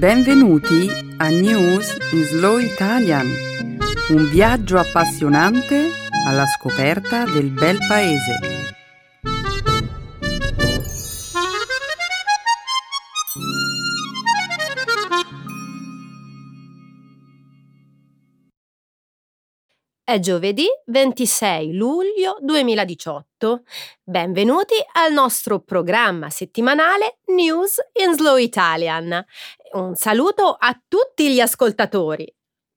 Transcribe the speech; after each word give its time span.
Benvenuti 0.00 0.88
a 1.18 1.28
News 1.28 1.94
in 2.12 2.24
Slow 2.24 2.56
Italian, 2.56 3.26
un 4.08 4.30
viaggio 4.30 4.78
appassionante 4.78 5.90
alla 6.26 6.46
scoperta 6.46 7.26
del 7.26 7.50
bel 7.50 7.76
paese. 7.86 8.49
È 20.10 20.18
giovedì 20.18 20.66
26 20.86 21.72
luglio 21.72 22.36
2018. 22.40 23.62
Benvenuti 24.02 24.74
al 24.94 25.12
nostro 25.12 25.60
programma 25.60 26.30
settimanale 26.30 27.18
News 27.26 27.76
in 27.92 28.16
Slow 28.16 28.36
Italian. 28.36 29.24
Un 29.74 29.94
saluto 29.94 30.56
a 30.58 30.76
tutti 30.88 31.32
gli 31.32 31.38
ascoltatori. 31.38 32.26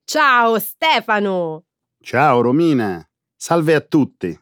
Ciao 0.04 0.60
Stefano! 0.60 1.64
Ciao 2.04 2.42
Romina, 2.42 3.04
salve 3.36 3.74
a 3.74 3.82
tutti. 3.82 4.40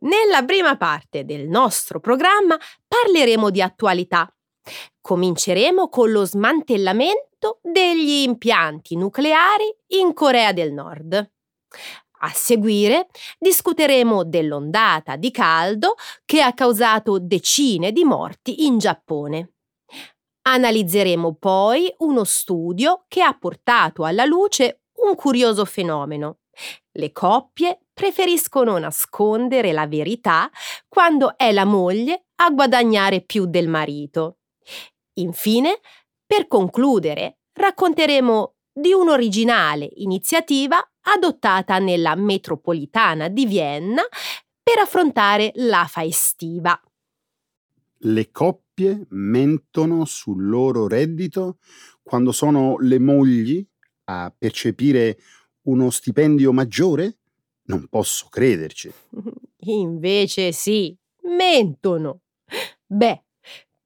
Nella 0.00 0.42
prima 0.44 0.76
parte 0.76 1.24
del 1.24 1.46
nostro 1.46 2.00
programma 2.00 2.58
parleremo 2.88 3.48
di 3.48 3.62
attualità. 3.62 4.28
Cominceremo 5.00 5.88
con 5.88 6.10
lo 6.10 6.24
smantellamento 6.24 7.60
degli 7.62 8.24
impianti 8.24 8.96
nucleari 8.96 9.72
in 9.90 10.12
Corea 10.14 10.52
del 10.52 10.72
Nord. 10.72 11.31
A 12.24 12.30
seguire 12.32 13.08
discuteremo 13.38 14.24
dell'ondata 14.24 15.16
di 15.16 15.30
caldo 15.30 15.94
che 16.24 16.40
ha 16.40 16.52
causato 16.52 17.18
decine 17.18 17.90
di 17.90 18.04
morti 18.04 18.64
in 18.64 18.78
Giappone. 18.78 19.54
Analizzeremo 20.42 21.34
poi 21.34 21.92
uno 21.98 22.24
studio 22.24 23.04
che 23.08 23.22
ha 23.22 23.36
portato 23.36 24.04
alla 24.04 24.24
luce 24.24 24.82
un 25.02 25.14
curioso 25.14 25.64
fenomeno. 25.64 26.38
Le 26.92 27.12
coppie 27.12 27.86
preferiscono 27.92 28.78
nascondere 28.78 29.72
la 29.72 29.86
verità 29.86 30.50
quando 30.88 31.36
è 31.36 31.52
la 31.52 31.64
moglie 31.64 32.26
a 32.36 32.50
guadagnare 32.50 33.22
più 33.22 33.46
del 33.46 33.68
marito. 33.68 34.38
Infine, 35.14 35.80
per 36.24 36.46
concludere, 36.46 37.38
racconteremo 37.52 38.54
di 38.72 38.92
un'originale 38.92 39.88
iniziativa 39.96 40.78
adottata 41.02 41.78
nella 41.78 42.14
metropolitana 42.14 43.28
di 43.28 43.46
Vienna 43.46 44.02
per 44.62 44.78
affrontare 44.78 45.52
l'afa 45.56 46.04
estiva. 46.04 46.80
Le 48.04 48.30
coppie 48.30 49.06
mentono 49.10 50.04
sul 50.04 50.48
loro 50.48 50.88
reddito 50.88 51.58
quando 52.02 52.32
sono 52.32 52.76
le 52.78 52.98
mogli 52.98 53.64
a 54.04 54.32
percepire 54.36 55.18
uno 55.62 55.90
stipendio 55.90 56.52
maggiore? 56.52 57.18
Non 57.64 57.86
posso 57.88 58.26
crederci. 58.28 58.92
Invece 59.66 60.52
sì, 60.52 60.96
mentono. 61.22 62.22
Beh, 62.86 63.24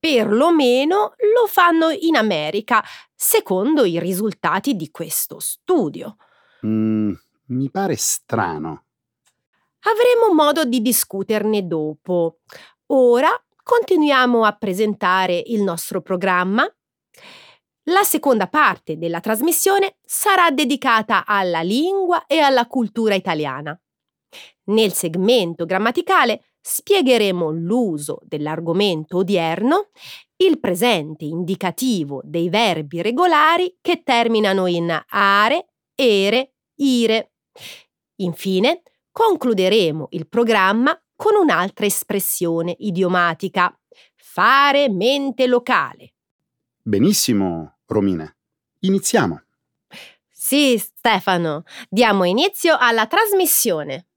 perlomeno 0.06 1.14
lo 1.34 1.48
fanno 1.48 1.90
in 1.90 2.14
America, 2.14 2.80
secondo 3.12 3.84
i 3.84 3.98
risultati 3.98 4.76
di 4.76 4.92
questo 4.92 5.40
studio. 5.40 6.16
Mm, 6.64 7.12
mi 7.46 7.70
pare 7.70 7.96
strano. 7.96 8.84
Avremo 9.80 10.32
modo 10.32 10.64
di 10.64 10.80
discuterne 10.80 11.66
dopo. 11.66 12.38
Ora 12.86 13.30
continuiamo 13.60 14.44
a 14.44 14.52
presentare 14.52 15.42
il 15.46 15.62
nostro 15.62 16.00
programma. 16.00 16.64
La 17.88 18.04
seconda 18.04 18.46
parte 18.46 18.98
della 18.98 19.18
trasmissione 19.18 19.96
sarà 20.04 20.52
dedicata 20.52 21.24
alla 21.26 21.62
lingua 21.62 22.26
e 22.26 22.38
alla 22.38 22.68
cultura 22.68 23.14
italiana. 23.14 23.76
Nel 24.66 24.92
segmento 24.92 25.64
grammaticale 25.64 26.44
spiegheremo 26.68 27.52
l'uso 27.52 28.18
dell'argomento 28.24 29.18
odierno, 29.18 29.90
il 30.38 30.58
presente 30.58 31.24
indicativo 31.24 32.20
dei 32.24 32.48
verbi 32.48 33.02
regolari 33.02 33.78
che 33.80 34.02
terminano 34.02 34.66
in 34.66 35.00
are, 35.10 35.68
ere, 35.94 36.54
ire. 36.74 37.34
Infine, 38.16 38.82
concluderemo 39.12 40.08
il 40.10 40.28
programma 40.28 41.00
con 41.14 41.36
un'altra 41.36 41.86
espressione 41.86 42.74
idiomatica, 42.76 43.72
fare 44.16 44.90
mente 44.90 45.46
locale. 45.46 46.14
Benissimo, 46.82 47.78
Romina. 47.86 48.28
Iniziamo. 48.80 49.40
Sì, 50.28 50.76
Stefano, 50.78 51.62
diamo 51.88 52.24
inizio 52.24 52.76
alla 52.76 53.06
trasmissione. 53.06 54.08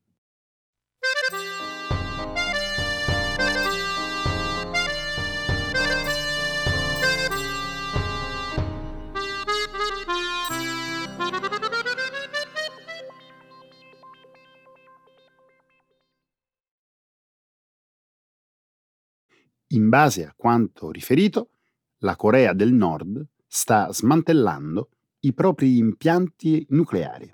In 19.73 19.89
base 19.89 20.25
a 20.25 20.33
quanto 20.35 20.89
riferito, 20.89 21.51
la 21.99 22.15
Corea 22.15 22.53
del 22.53 22.73
Nord 22.73 23.23
sta 23.45 23.91
smantellando 23.93 24.89
i 25.19 25.33
propri 25.33 25.77
impianti 25.77 26.65
nucleari. 26.69 27.31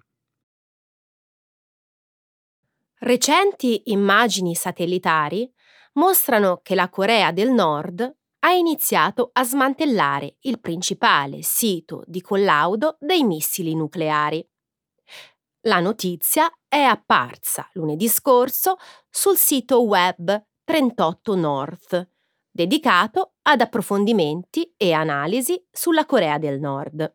Recenti 3.00 3.84
immagini 3.86 4.54
satellitari 4.54 5.50
mostrano 5.94 6.60
che 6.62 6.76
la 6.76 6.90
Corea 6.90 7.32
del 7.32 7.52
Nord 7.52 8.02
ha 8.40 8.52
iniziato 8.52 9.30
a 9.32 9.46
smantellare 9.46 10.36
il 10.42 10.60
principale 10.60 11.42
sito 11.42 12.04
di 12.06 12.20
collaudo 12.20 12.98
dei 13.00 13.24
missili 13.24 13.74
nucleari. 13.76 14.46
La 15.62 15.80
notizia 15.80 16.52
è 16.68 16.82
apparsa 16.82 17.70
lunedì 17.74 18.10
scorso 18.10 18.76
sul 19.10 19.38
sito 19.38 19.84
web 19.84 20.46
38 20.66 21.36
North, 21.36 22.10
dedicato 22.56 23.34
ad 23.42 23.60
approfondimenti 23.60 24.74
e 24.78 24.94
analisi 24.94 25.62
sulla 25.70 26.06
Corea 26.06 26.38
del 26.38 26.62
Nord. 26.62 27.14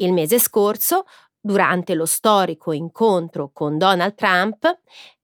Il 0.00 0.12
mese 0.12 0.40
scorso, 0.40 1.04
durante 1.38 1.94
lo 1.94 2.04
storico 2.04 2.72
incontro 2.72 3.52
con 3.52 3.78
Donald 3.78 4.16
Trump, 4.16 4.80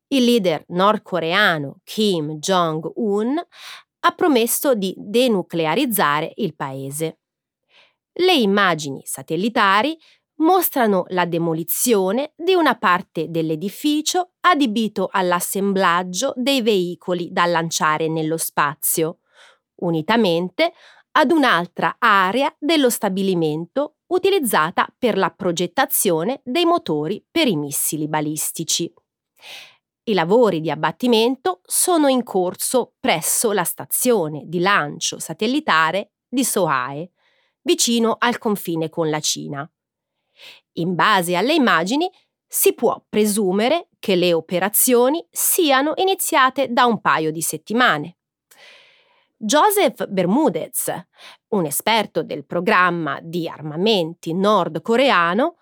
il 0.07 0.23
leader 0.23 0.63
nordcoreano 0.69 1.81
Kim 1.83 2.35
Jong-un 2.35 3.35
ha 4.05 4.15
promesso 4.15 4.77
di 4.77 4.95
denuclearizzare 4.97 6.31
il 6.37 6.55
paese. 6.55 7.19
Le 8.13 8.35
immagini 8.35 9.01
satellitari 9.05 9.99
mostrano 10.43 11.05
la 11.09 11.25
demolizione 11.25 12.33
di 12.37 12.55
una 12.55 12.77
parte 12.77 13.31
dell'edificio 13.31 14.33
adibito 14.41 15.09
all'assemblaggio 15.11 16.33
dei 16.37 16.63
veicoli 16.63 17.33
da 17.33 17.47
lanciare 17.47 18.09
nello 18.09 18.37
spazio, 18.37 19.21
unitamente 19.77 20.73
ad 21.13 21.31
un'altra 21.31 21.97
area 21.99 22.55
dello 22.59 22.91
stabilimento 22.91 23.97
utilizzata 24.09 24.87
per 24.99 25.17
la 25.17 25.31
progettazione 25.31 26.41
dei 26.45 26.65
motori 26.65 27.25
per 27.31 27.49
i 27.49 27.57
missili 27.57 28.09
balistici. 28.09 28.93
I 30.05 30.15
lavori 30.15 30.61
di 30.61 30.71
abbattimento 30.71 31.61
sono 31.65 32.09
in 32.09 32.25
corso 32.25 32.95
presso 32.99 33.53
la 33.53 33.65
stazione 33.65 34.43
di 34.47 34.59
lancio 34.59 35.19
satellitare 35.19 36.15
di 36.29 36.45
Sohae, 36.45 37.11
vicino 37.63 38.17
al 38.19 38.39
confine 38.39 38.89
con 38.89 39.09
la 39.09 39.21
Cina. 39.21 39.71
In 40.75 40.95
base 40.95 41.37
alle 41.37 41.55
immagini 41.55 42.11
si 42.47 42.75
può 42.75 43.03
presumere 43.09 43.89
che 43.99 44.15
le 44.15 44.33
operazioni 44.33 45.25
siano 45.31 45.93
iniziate 45.97 46.69
da 46.71 46.87
un 46.87 47.01
paio 47.01 47.31
di 47.31 47.41
settimane. 47.41 48.17
Joseph 49.37 50.07
Bermudez, 50.07 50.93
un 51.49 51.65
esperto 51.65 52.23
del 52.23 52.45
programma 52.45 53.19
di 53.21 53.49
armamenti 53.49 54.35
nordcoreano, 54.35 55.57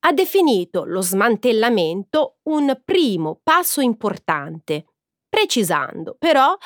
ha 0.00 0.12
definito 0.12 0.84
lo 0.84 1.00
smantellamento 1.00 2.38
un 2.44 2.80
primo 2.84 3.38
passo 3.42 3.80
importante, 3.80 4.86
precisando 5.28 6.16
però 6.18 6.56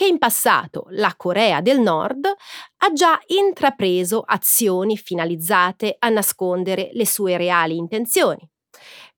che 0.00 0.06
in 0.06 0.16
passato 0.16 0.86
la 0.92 1.12
Corea 1.14 1.60
del 1.60 1.78
Nord 1.78 2.24
ha 2.24 2.92
già 2.94 3.20
intrapreso 3.26 4.22
azioni 4.22 4.96
finalizzate 4.96 5.96
a 5.98 6.08
nascondere 6.08 6.88
le 6.94 7.04
sue 7.04 7.36
reali 7.36 7.76
intenzioni. 7.76 8.40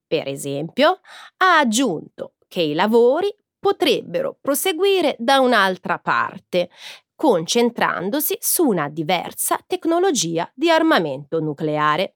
Per 0.05 0.27
esempio, 0.27 0.99
ha 1.37 1.59
aggiunto 1.59 2.33
che 2.49 2.63
i 2.63 2.73
lavori 2.73 3.33
potrebbero 3.57 4.37
proseguire 4.41 5.15
da 5.19 5.39
un'altra 5.39 5.99
parte, 5.99 6.69
concentrandosi 7.15 8.35
su 8.41 8.67
una 8.67 8.89
diversa 8.89 9.57
tecnologia 9.65 10.51
di 10.53 10.69
armamento 10.69 11.39
nucleare. 11.39 12.15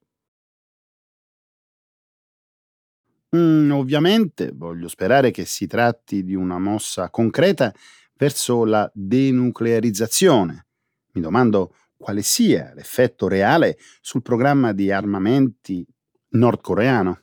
Mm, 3.34 3.72
ovviamente 3.72 4.52
voglio 4.54 4.90
sperare 4.90 5.32
che 5.32 5.46
si 5.46 5.68
tratti 5.68 6.26
di 6.26 6.36
una 6.36 6.60
mossa 6.60 7.10
concreta 7.10 7.74
verso 8.18 8.66
la 8.66 8.90
denuclearizzazione. 8.94 10.68
Mi 11.14 11.22
domando 11.22 11.76
quale 11.98 12.22
sia 12.22 12.74
l'effetto 12.74 13.28
reale 13.28 13.78
sul 14.02 14.22
programma 14.22 14.72
di 14.72 14.92
armamenti 14.92 15.86
nordcoreano. 16.30 17.22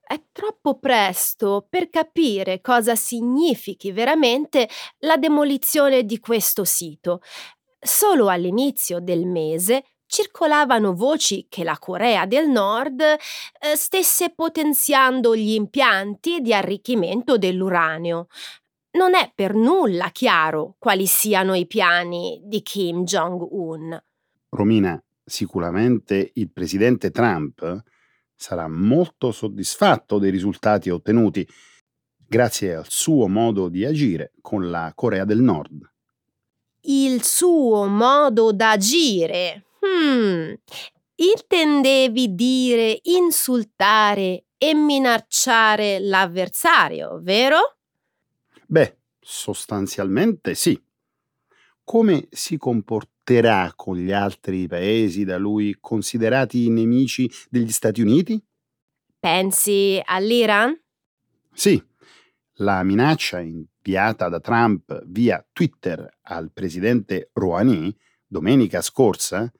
È 0.00 0.20
troppo 0.30 0.78
presto 0.78 1.66
per 1.70 1.88
capire 1.88 2.60
cosa 2.60 2.94
significhi 2.94 3.92
veramente 3.92 4.68
la 4.98 5.16
demolizione 5.16 6.04
di 6.04 6.18
questo 6.18 6.64
sito. 6.64 7.20
Solo 7.78 8.28
all'inizio 8.28 9.00
del 9.00 9.26
mese 9.26 9.84
circolavano 10.06 10.94
voci 10.94 11.46
che 11.48 11.64
la 11.64 11.78
Corea 11.78 12.26
del 12.26 12.46
Nord 12.46 13.00
eh, 13.00 13.16
stesse 13.74 14.34
potenziando 14.34 15.34
gli 15.34 15.52
impianti 15.52 16.42
di 16.42 16.52
arricchimento 16.52 17.38
dell'uranio. 17.38 18.26
Non 18.92 19.14
è 19.14 19.32
per 19.34 19.54
nulla 19.54 20.10
chiaro 20.10 20.76
quali 20.78 21.06
siano 21.06 21.54
i 21.54 21.66
piani 21.66 22.40
di 22.44 22.62
Kim 22.62 23.04
Jong-un. 23.04 24.00
Romina, 24.50 25.02
sicuramente 25.24 26.30
il 26.34 26.50
presidente 26.50 27.10
Trump 27.10 27.82
sarà 28.34 28.68
molto 28.68 29.32
soddisfatto 29.32 30.18
dei 30.18 30.30
risultati 30.30 30.90
ottenuti 30.90 31.46
grazie 32.16 32.74
al 32.74 32.86
suo 32.88 33.28
modo 33.28 33.68
di 33.68 33.84
agire 33.84 34.32
con 34.40 34.70
la 34.70 34.92
Corea 34.94 35.24
del 35.24 35.40
Nord. 35.40 35.90
Il 36.82 37.22
suo 37.22 37.86
modo 37.86 38.52
d'agire 38.52 39.66
Hmm, 39.84 40.52
intendevi 41.16 42.34
dire 42.36 43.00
insultare 43.02 44.44
e 44.56 44.74
minacciare 44.74 45.98
l'avversario, 45.98 47.18
vero? 47.20 47.78
Beh, 48.72 49.00
sostanzialmente 49.20 50.54
sì. 50.54 50.82
Come 51.84 52.28
si 52.30 52.56
comporterà 52.56 53.70
con 53.76 53.98
gli 53.98 54.12
altri 54.12 54.66
paesi 54.66 55.24
da 55.24 55.36
lui 55.36 55.76
considerati 55.78 56.70
nemici 56.70 57.30
degli 57.50 57.70
Stati 57.70 58.00
Uniti? 58.00 58.42
Pensi 59.18 60.00
all'Iran? 60.02 60.74
Sì, 61.52 61.84
la 62.60 62.82
minaccia 62.82 63.40
inviata 63.40 64.30
da 64.30 64.40
Trump 64.40 65.02
via 65.04 65.46
Twitter 65.52 66.20
al 66.22 66.50
presidente 66.50 67.28
Rouhani 67.34 67.94
domenica 68.26 68.80
scorsa 68.80 69.52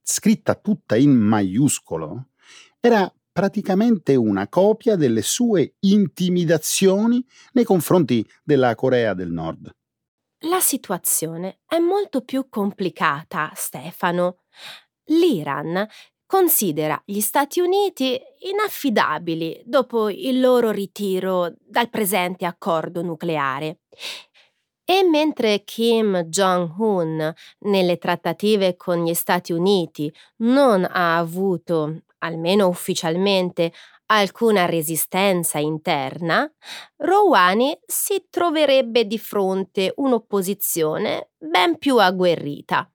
scritta 0.00 0.54
tutta 0.54 0.96
in 0.96 1.14
maiuscolo, 1.14 2.30
era 2.80 3.06
praticamente 3.34 4.14
una 4.14 4.48
copia 4.48 4.94
delle 4.94 5.22
sue 5.22 5.74
intimidazioni 5.80 7.22
nei 7.54 7.64
confronti 7.64 8.24
della 8.44 8.76
Corea 8.76 9.12
del 9.12 9.32
Nord. 9.32 9.74
La 10.46 10.60
situazione 10.60 11.58
è 11.66 11.78
molto 11.78 12.20
più 12.20 12.48
complicata, 12.48 13.50
Stefano. 13.56 14.44
L'Iran 15.06 15.84
considera 16.24 17.00
gli 17.04 17.20
Stati 17.20 17.58
Uniti 17.58 18.18
inaffidabili 18.50 19.62
dopo 19.66 20.08
il 20.08 20.38
loro 20.38 20.70
ritiro 20.70 21.52
dal 21.58 21.90
presente 21.90 22.46
accordo 22.46 23.02
nucleare 23.02 23.80
e 24.84 25.02
mentre 25.02 25.64
Kim 25.64 26.24
Jong-un 26.24 27.32
nelle 27.60 27.98
trattative 27.98 28.76
con 28.76 29.02
gli 29.04 29.14
Stati 29.14 29.52
Uniti 29.52 30.12
non 30.38 30.86
ha 30.88 31.16
avuto, 31.16 32.02
almeno 32.24 32.66
ufficialmente, 32.66 33.72
alcuna 34.06 34.66
resistenza 34.66 35.58
interna, 35.58 36.50
Rouhani 36.96 37.78
si 37.86 38.26
troverebbe 38.30 39.06
di 39.06 39.18
fronte 39.18 39.92
un'opposizione 39.96 41.30
ben 41.38 41.78
più 41.78 41.98
agguerrita. 41.98 42.88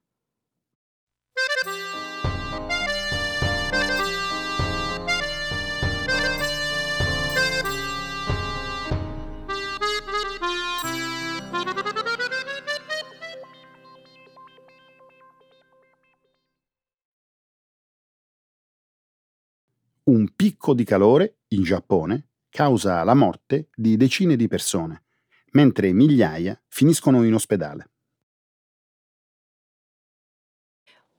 Un 20.10 20.34
picco 20.36 20.74
di 20.74 20.84
calore 20.84 21.42
in 21.50 21.62
Giappone 21.62 22.30
causa 22.50 23.04
la 23.04 23.14
morte 23.14 23.70
di 23.76 23.96
decine 23.96 24.36
di 24.36 24.48
persone, 24.48 25.04
mentre 25.52 25.94
migliaia 25.94 26.60
finiscono 26.68 27.24
in 27.24 27.36
ospedale. 27.36 27.92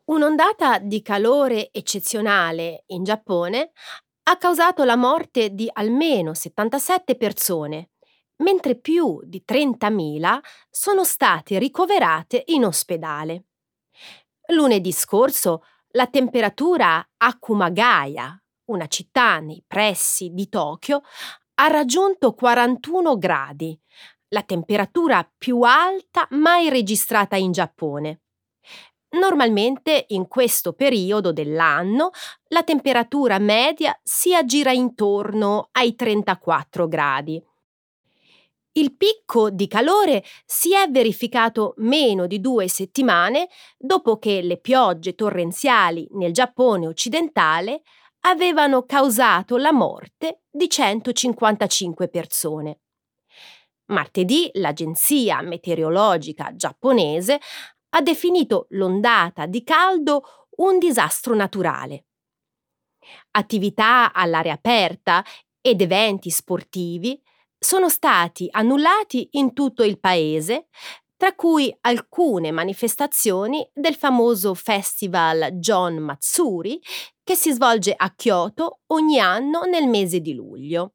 Un'ondata 0.07 0.79
di 0.79 1.03
calore 1.03 1.71
eccezionale 1.71 2.83
in 2.87 3.05
Giappone 3.05 3.71
ha 4.25 4.37
causato 4.37 4.83
la 4.83 4.97
morte 4.97 5.55
di 5.55 5.71
almeno 5.73 6.35
77 6.35 7.17
persone, 7.17 7.91
mentre 8.39 8.75
più 8.75 9.21
di 9.23 9.45
30.000 9.47 10.41
sono 10.69 11.05
state 11.05 11.61
ricoverate 11.61 12.43
in 12.47 12.65
ospedale. 12.65 13.45
Lunedì 14.49 14.91
scorso 14.91 15.63
la 15.93 16.09
temperatura 16.09 17.09
a 17.17 17.39
Kumagaya, 17.39 18.41
una 18.71 18.87
città 18.87 19.39
nei 19.39 19.63
pressi 19.67 20.31
di 20.33 20.49
Tokyo, 20.49 21.03
ha 21.55 21.67
raggiunto 21.67 22.33
41 22.33 23.19
gradi, 23.19 23.79
la 24.29 24.43
temperatura 24.43 25.29
più 25.37 25.61
alta 25.61 26.27
mai 26.31 26.71
registrata 26.71 27.37
in 27.37 27.53
Giappone. 27.53 28.21
Normalmente 29.13 30.07
in 30.09 30.29
questo 30.29 30.73
periodo 30.73 31.33
dell'anno 31.33 32.11
la 32.49 32.63
temperatura 32.63 33.39
media 33.39 33.99
si 34.03 34.35
aggira 34.35 34.71
intorno 34.71 35.69
ai 35.73 35.97
34 35.97 36.87
gradi. 36.87 37.43
Il 38.73 38.95
picco 38.97 39.51
di 39.51 39.67
calore 39.67 40.23
si 40.47 40.75
è 40.75 40.89
verificato 40.89 41.75
meno 41.79 42.29
di 42.29 42.41
due 42.41 42.69
settimane 42.69 43.49
dopo 43.77 44.17
che 44.19 44.43
le 44.43 44.59
piogge 44.59 45.17
torrenziali 45.17 46.07
nel 46.13 46.33
Giappone 46.33 46.87
occidentale 46.87 47.83
avevano 48.21 48.85
causato 48.85 49.57
la 49.57 49.73
morte 49.73 50.43
di 50.51 50.69
155 50.69 52.09
persone. 52.09 52.81
Martedì 53.87 54.51
l'agenzia 54.55 55.41
meteorologica 55.43 56.55
giapponese 56.55 57.41
ha 57.91 58.01
definito 58.03 58.67
l'ondata 58.71 59.47
di 59.47 59.65
caldo 59.65 60.49
un 60.59 60.79
disastro 60.79 61.35
naturale. 61.35 62.05
Attività 63.33 64.13
all'aria 64.13 64.53
aperta 64.53 65.25
ed 65.61 65.81
eventi 65.81 66.31
sportivi 66.31 67.21
sono 67.59 67.89
stati 67.89 68.49
annullati 68.51 69.29
in 69.33 69.53
tutto 69.53 69.83
il 69.83 69.99
paese, 69.99 70.69
tra 71.21 71.35
cui 71.35 71.71
alcune 71.83 72.51
manifestazioni 72.51 73.69
del 73.75 73.95
famoso 73.95 74.55
festival 74.55 75.51
John 75.59 75.97
Matsuri 75.97 76.81
che 77.23 77.35
si 77.35 77.53
svolge 77.53 77.93
a 77.95 78.11
Kyoto 78.15 78.79
ogni 78.87 79.21
anno 79.21 79.65
nel 79.65 79.87
mese 79.87 80.21
di 80.21 80.33
luglio. 80.33 80.95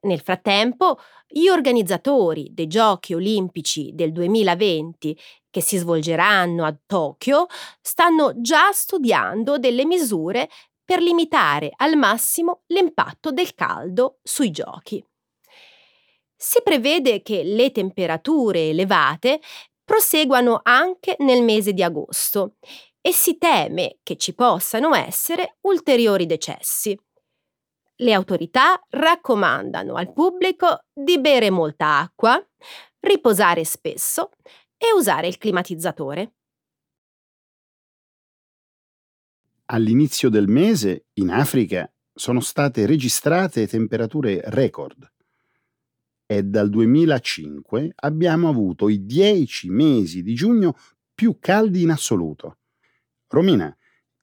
Nel 0.00 0.18
frattempo, 0.18 0.98
gli 1.28 1.46
organizzatori 1.46 2.48
dei 2.52 2.66
Giochi 2.66 3.14
olimpici 3.14 3.92
del 3.94 4.10
2020, 4.10 5.16
che 5.50 5.60
si 5.60 5.76
svolgeranno 5.76 6.64
a 6.64 6.76
Tokyo, 6.84 7.46
stanno 7.80 8.32
già 8.40 8.72
studiando 8.72 9.56
delle 9.56 9.86
misure 9.86 10.48
per 10.84 11.00
limitare 11.00 11.70
al 11.76 11.96
massimo 11.96 12.62
l'impatto 12.66 13.30
del 13.30 13.54
caldo 13.54 14.18
sui 14.24 14.50
giochi. 14.50 15.00
Si 16.42 16.60
prevede 16.60 17.22
che 17.22 17.44
le 17.44 17.70
temperature 17.70 18.70
elevate 18.70 19.40
proseguano 19.84 20.58
anche 20.64 21.14
nel 21.20 21.44
mese 21.44 21.72
di 21.72 21.84
agosto 21.84 22.56
e 23.00 23.12
si 23.12 23.38
teme 23.38 23.98
che 24.02 24.16
ci 24.16 24.34
possano 24.34 24.92
essere 24.92 25.58
ulteriori 25.60 26.26
decessi. 26.26 27.00
Le 27.94 28.12
autorità 28.12 28.84
raccomandano 28.88 29.94
al 29.94 30.12
pubblico 30.12 30.86
di 30.92 31.20
bere 31.20 31.50
molta 31.50 31.98
acqua, 31.98 32.44
riposare 32.98 33.64
spesso 33.64 34.30
e 34.76 34.92
usare 34.92 35.28
il 35.28 35.38
climatizzatore. 35.38 36.32
All'inizio 39.66 40.28
del 40.28 40.48
mese 40.48 41.04
in 41.14 41.30
Africa 41.30 41.88
sono 42.12 42.40
state 42.40 42.84
registrate 42.84 43.68
temperature 43.68 44.40
record. 44.46 45.08
È 46.36 46.42
dal 46.42 46.70
2005 46.70 47.92
abbiamo 47.96 48.48
avuto 48.48 48.88
i 48.88 49.04
10 49.04 49.68
mesi 49.70 50.22
di 50.22 50.34
giugno 50.34 50.76
più 51.14 51.38
caldi 51.38 51.82
in 51.82 51.90
assoluto. 51.90 52.58
Romina, 53.28 53.74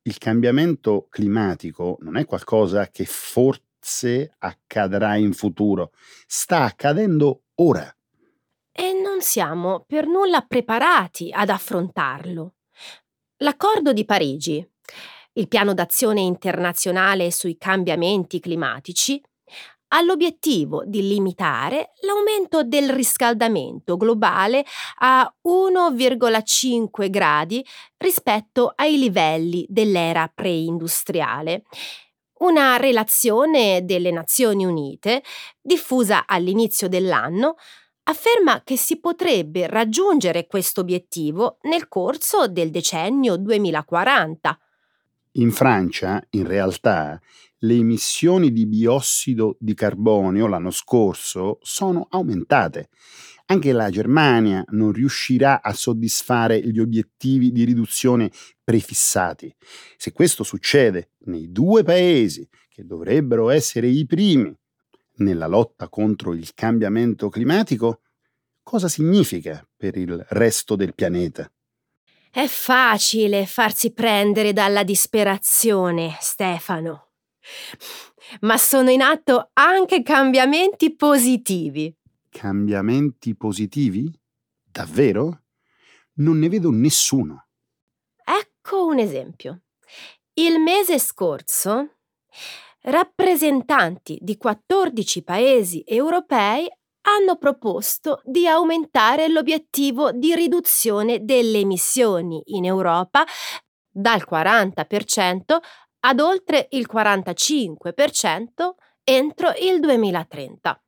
il 0.03 0.17
cambiamento 0.17 1.07
climatico 1.09 1.97
non 2.01 2.17
è 2.17 2.25
qualcosa 2.25 2.89
che 2.89 3.05
forse 3.05 4.33
accadrà 4.37 5.15
in 5.15 5.33
futuro, 5.33 5.91
sta 6.25 6.63
accadendo 6.63 7.43
ora. 7.55 7.93
E 8.71 8.99
non 9.01 9.21
siamo 9.21 9.83
per 9.85 10.07
nulla 10.07 10.41
preparati 10.41 11.31
ad 11.31 11.49
affrontarlo. 11.49 12.55
L'accordo 13.37 13.93
di 13.93 14.05
Parigi, 14.05 14.67
il 15.33 15.47
piano 15.47 15.73
d'azione 15.73 16.21
internazionale 16.21 17.31
sui 17.31 17.57
cambiamenti 17.57 18.39
climatici, 18.39 19.21
ha 19.89 20.01
l'obiettivo 20.01 20.84
di 20.86 21.08
limitare 21.08 21.91
l'aumento 22.01 22.63
del 22.63 22.89
riscaldamento 22.89 23.98
globale 23.98 24.65
a 25.00 25.31
1,5 25.48 27.10
gradi 27.10 27.65
rispetto 27.98 28.72
ai 28.75 28.98
livelli 28.98 29.65
dell'era 29.67 30.31
preindustriale. 30.34 31.63
Una 32.39 32.77
relazione 32.77 33.84
delle 33.84 34.12
Nazioni 34.12 34.65
Unite, 34.65 35.24
diffusa 35.60 36.25
all'inizio 36.25 36.88
dell'anno, 36.88 37.55
afferma 38.03 38.62
che 38.63 38.77
si 38.77 39.00
potrebbe 39.00 39.67
raggiungere 39.67 40.48
questo 40.48 40.81
obiettivo 40.81 41.58
nel 41.63 41.88
corso 41.88 42.48
del 42.48 42.72
decennio 42.72 43.38
2040. 43.38 44.60
In 45.34 45.51
Francia, 45.51 46.22
in 46.31 46.48
realtà, 46.48 47.19
le 47.59 47.73
emissioni 47.73 48.51
di 48.51 48.65
biossido 48.65 49.57
di 49.59 49.73
carbonio 49.73 50.47
l'anno 50.47 50.71
scorso 50.71 51.59
sono 51.61 52.07
aumentate. 52.09 52.89
Anche 53.47 53.71
la 53.71 53.89
Germania 53.89 54.63
non 54.69 54.91
riuscirà 54.91 55.61
a 55.61 55.73
soddisfare 55.73 56.61
gli 56.61 56.79
obiettivi 56.79 57.51
di 57.51 57.63
riduzione 57.63 58.31
prefissati. 58.63 59.53
Se 59.97 60.11
questo 60.11 60.43
succede 60.43 61.13
nei 61.25 61.51
due 61.51 61.83
paesi 61.83 62.47
che 62.69 62.85
dovrebbero 62.85 63.49
essere 63.49 63.87
i 63.87 64.05
primi 64.05 64.55
nella 65.15 65.47
lotta 65.47 65.89
contro 65.89 66.33
il 66.33 66.53
cambiamento 66.53 67.29
climatico, 67.29 68.01
cosa 68.61 68.87
significa 68.87 69.67
per 69.75 69.97
il 69.97 70.23
resto 70.29 70.75
del 70.75 70.93
pianeta? 70.93 71.51
È 72.31 72.45
facile 72.45 73.47
farsi 73.47 73.91
prendere 73.91 74.53
dalla 74.53 74.83
disperazione, 74.83 76.15
Stefano. 76.19 77.08
Ma 78.41 78.57
sono 78.57 78.89
in 78.89 79.01
atto 79.01 79.49
anche 79.53 80.03
cambiamenti 80.03 80.95
positivi. 80.95 81.93
Cambiamenti 82.29 83.35
positivi? 83.35 84.11
Davvero? 84.63 85.43
Non 86.15 86.37
ne 86.37 86.49
vedo 86.49 86.69
nessuno. 86.69 87.47
Ecco 88.23 88.85
un 88.85 88.99
esempio. 88.99 89.61
Il 90.33 90.59
mese 90.59 90.99
scorso 90.99 91.95
rappresentanti 92.81 94.17
di 94.21 94.37
14 94.37 95.23
paesi 95.23 95.83
europei 95.85 96.67
hanno 97.01 97.37
proposto 97.37 98.21
di 98.23 98.47
aumentare 98.47 99.27
l'obiettivo 99.27 100.11
di 100.11 100.35
riduzione 100.35 101.23
delle 101.23 101.59
emissioni 101.59 102.41
in 102.47 102.65
Europa 102.65 103.25
dal 103.89 104.25
40% 104.29 105.57
ad 106.01 106.19
oltre 106.19 106.67
il 106.71 106.87
45% 106.91 108.75
entro 109.03 109.49
il 109.59 109.79
2030. 109.79 110.83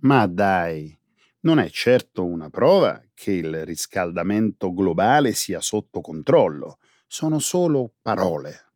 Ma 0.00 0.26
dai, 0.26 0.96
non 1.40 1.58
è 1.58 1.68
certo 1.70 2.24
una 2.24 2.50
prova 2.50 3.02
che 3.14 3.32
il 3.32 3.64
riscaldamento 3.64 4.72
globale 4.72 5.32
sia 5.32 5.60
sotto 5.60 6.00
controllo, 6.00 6.78
sono 7.06 7.38
solo 7.38 7.94
parole. 8.00 8.72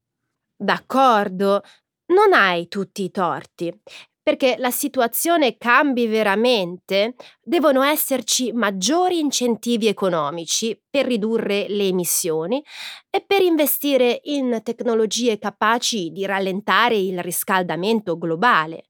D'accordo, 0.56 1.62
non 2.06 2.32
hai 2.32 2.68
tutti 2.68 3.04
i 3.04 3.10
torti 3.10 3.80
perché 4.24 4.56
la 4.58 4.70
situazione 4.70 5.58
cambi 5.58 6.06
veramente, 6.06 7.14
devono 7.42 7.82
esserci 7.82 8.52
maggiori 8.52 9.18
incentivi 9.18 9.86
economici 9.86 10.80
per 10.88 11.04
ridurre 11.04 11.66
le 11.68 11.88
emissioni 11.88 12.64
e 13.10 13.20
per 13.20 13.42
investire 13.42 14.20
in 14.24 14.60
tecnologie 14.62 15.38
capaci 15.38 16.10
di 16.10 16.24
rallentare 16.24 16.96
il 16.96 17.20
riscaldamento 17.20 18.16
globale. 18.16 18.86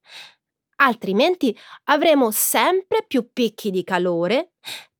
Altrimenti 0.76 1.56
avremo 1.84 2.30
sempre 2.30 3.04
più 3.04 3.30
picchi 3.32 3.72
di 3.72 3.82
calore, 3.82 4.52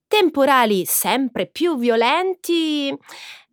temporali 0.08 0.84
sempre 0.84 1.46
più 1.46 1.78
violenti 1.78 2.88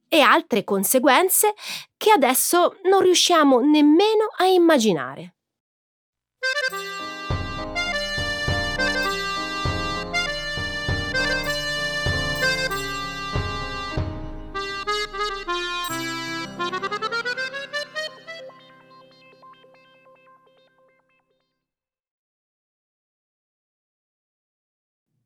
e 0.07 0.19
altre 0.19 0.63
conseguenze 0.63 1.53
che 1.95 2.09
adesso 2.09 2.77
non 2.85 3.01
riusciamo 3.01 3.59
nemmeno 3.59 4.25
a 4.37 4.45
immaginare. 4.45 5.35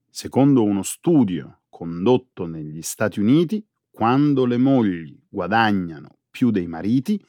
Secondo 0.09 0.63
uno 0.63 0.81
studio 0.81 1.63
condotto 1.69 2.45
negli 2.45 2.81
Stati 2.81 3.19
Uniti, 3.19 3.65
quando 3.91 4.45
le 4.45 4.57
mogli 4.57 5.17
guadagnano 5.29 6.19
più 6.29 6.51
dei 6.51 6.67
mariti, 6.67 7.23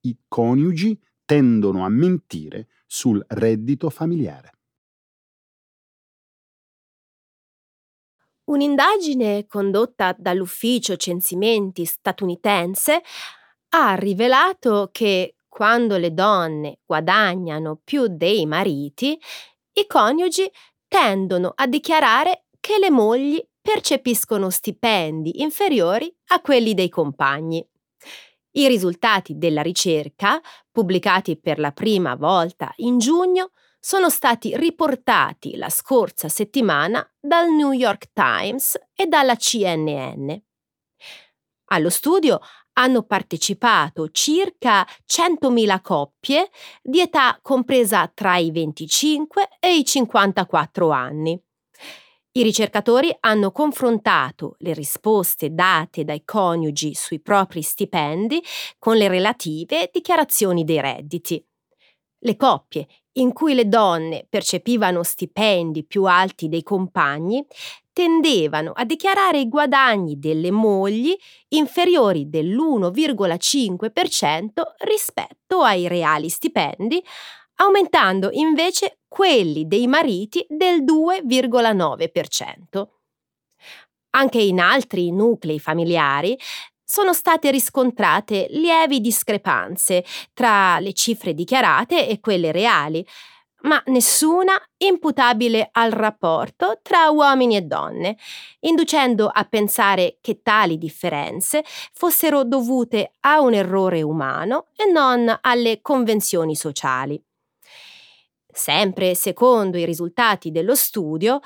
i 0.00 0.16
coniugi 0.28 1.00
tendono 1.24 1.84
a 1.84 1.88
mentire 1.88 2.68
sul 2.92 3.24
reddito 3.26 3.88
familiare. 3.88 4.52
Un'indagine 8.50 9.46
condotta 9.46 10.14
dall'ufficio 10.18 10.96
censimenti 10.96 11.86
statunitense 11.86 13.00
ha 13.70 13.94
rivelato 13.94 14.90
che 14.92 15.36
quando 15.48 15.96
le 15.96 16.12
donne 16.12 16.80
guadagnano 16.84 17.80
più 17.82 18.08
dei 18.08 18.44
mariti, 18.44 19.18
i 19.72 19.86
coniugi 19.86 20.50
tendono 20.86 21.52
a 21.54 21.66
dichiarare 21.66 22.44
che 22.60 22.78
le 22.78 22.90
mogli 22.90 23.42
percepiscono 23.58 24.50
stipendi 24.50 25.40
inferiori 25.40 26.14
a 26.26 26.42
quelli 26.42 26.74
dei 26.74 26.90
compagni. 26.90 27.66
I 28.54 28.68
risultati 28.68 29.38
della 29.38 29.62
ricerca, 29.62 30.40
pubblicati 30.70 31.38
per 31.38 31.58
la 31.58 31.72
prima 31.72 32.14
volta 32.16 32.72
in 32.76 32.98
giugno, 32.98 33.52
sono 33.80 34.10
stati 34.10 34.56
riportati 34.56 35.56
la 35.56 35.70
scorsa 35.70 36.28
settimana 36.28 37.04
dal 37.18 37.50
New 37.50 37.72
York 37.72 38.10
Times 38.12 38.78
e 38.94 39.06
dalla 39.06 39.36
CNN. 39.36 40.30
Allo 41.72 41.90
studio 41.90 42.38
hanno 42.74 43.02
partecipato 43.02 44.10
circa 44.10 44.86
100.000 45.06 45.80
coppie 45.80 46.50
di 46.82 47.00
età 47.00 47.38
compresa 47.40 48.10
tra 48.12 48.36
i 48.36 48.50
25 48.50 49.48
e 49.58 49.76
i 49.76 49.84
54 49.84 50.90
anni. 50.90 51.42
I 52.34 52.42
ricercatori 52.42 53.14
hanno 53.20 53.52
confrontato 53.52 54.54
le 54.60 54.72
risposte 54.72 55.52
date 55.52 56.02
dai 56.04 56.24
coniugi 56.24 56.94
sui 56.94 57.20
propri 57.20 57.60
stipendi 57.60 58.42
con 58.78 58.96
le 58.96 59.06
relative 59.08 59.90
dichiarazioni 59.92 60.64
dei 60.64 60.80
redditi. 60.80 61.44
Le 62.24 62.36
coppie 62.36 62.86
in 63.16 63.34
cui 63.34 63.52
le 63.52 63.68
donne 63.68 64.24
percepivano 64.26 65.02
stipendi 65.02 65.84
più 65.84 66.04
alti 66.04 66.48
dei 66.48 66.62
compagni 66.62 67.44
tendevano 67.92 68.72
a 68.74 68.86
dichiarare 68.86 69.40
i 69.40 69.48
guadagni 69.50 70.18
delle 70.18 70.50
mogli 70.50 71.14
inferiori 71.48 72.30
dell'1,5% 72.30 74.62
rispetto 74.86 75.60
ai 75.60 75.88
reali 75.88 76.30
stipendi, 76.30 77.04
aumentando 77.62 78.30
invece 78.32 78.98
quelli 79.06 79.68
dei 79.68 79.86
mariti 79.86 80.44
del 80.48 80.82
2,9%. 80.82 82.88
Anche 84.14 84.40
in 84.40 84.60
altri 84.60 85.10
nuclei 85.12 85.60
familiari 85.60 86.38
sono 86.84 87.14
state 87.14 87.50
riscontrate 87.50 88.48
lievi 88.50 89.00
discrepanze 89.00 90.04
tra 90.34 90.78
le 90.80 90.92
cifre 90.92 91.32
dichiarate 91.34 92.08
e 92.08 92.20
quelle 92.20 92.52
reali, 92.52 93.06
ma 93.62 93.80
nessuna 93.86 94.60
imputabile 94.78 95.68
al 95.70 95.92
rapporto 95.92 96.80
tra 96.82 97.10
uomini 97.10 97.56
e 97.56 97.62
donne, 97.62 98.18
inducendo 98.60 99.30
a 99.32 99.44
pensare 99.44 100.18
che 100.20 100.42
tali 100.42 100.78
differenze 100.78 101.64
fossero 101.92 102.44
dovute 102.44 103.12
a 103.20 103.40
un 103.40 103.54
errore 103.54 104.02
umano 104.02 104.66
e 104.74 104.90
non 104.90 105.32
alle 105.42 105.80
convenzioni 105.80 106.56
sociali. 106.56 107.22
Sempre 108.52 109.14
secondo 109.14 109.78
i 109.78 109.86
risultati 109.86 110.50
dello 110.50 110.74
studio, 110.74 111.40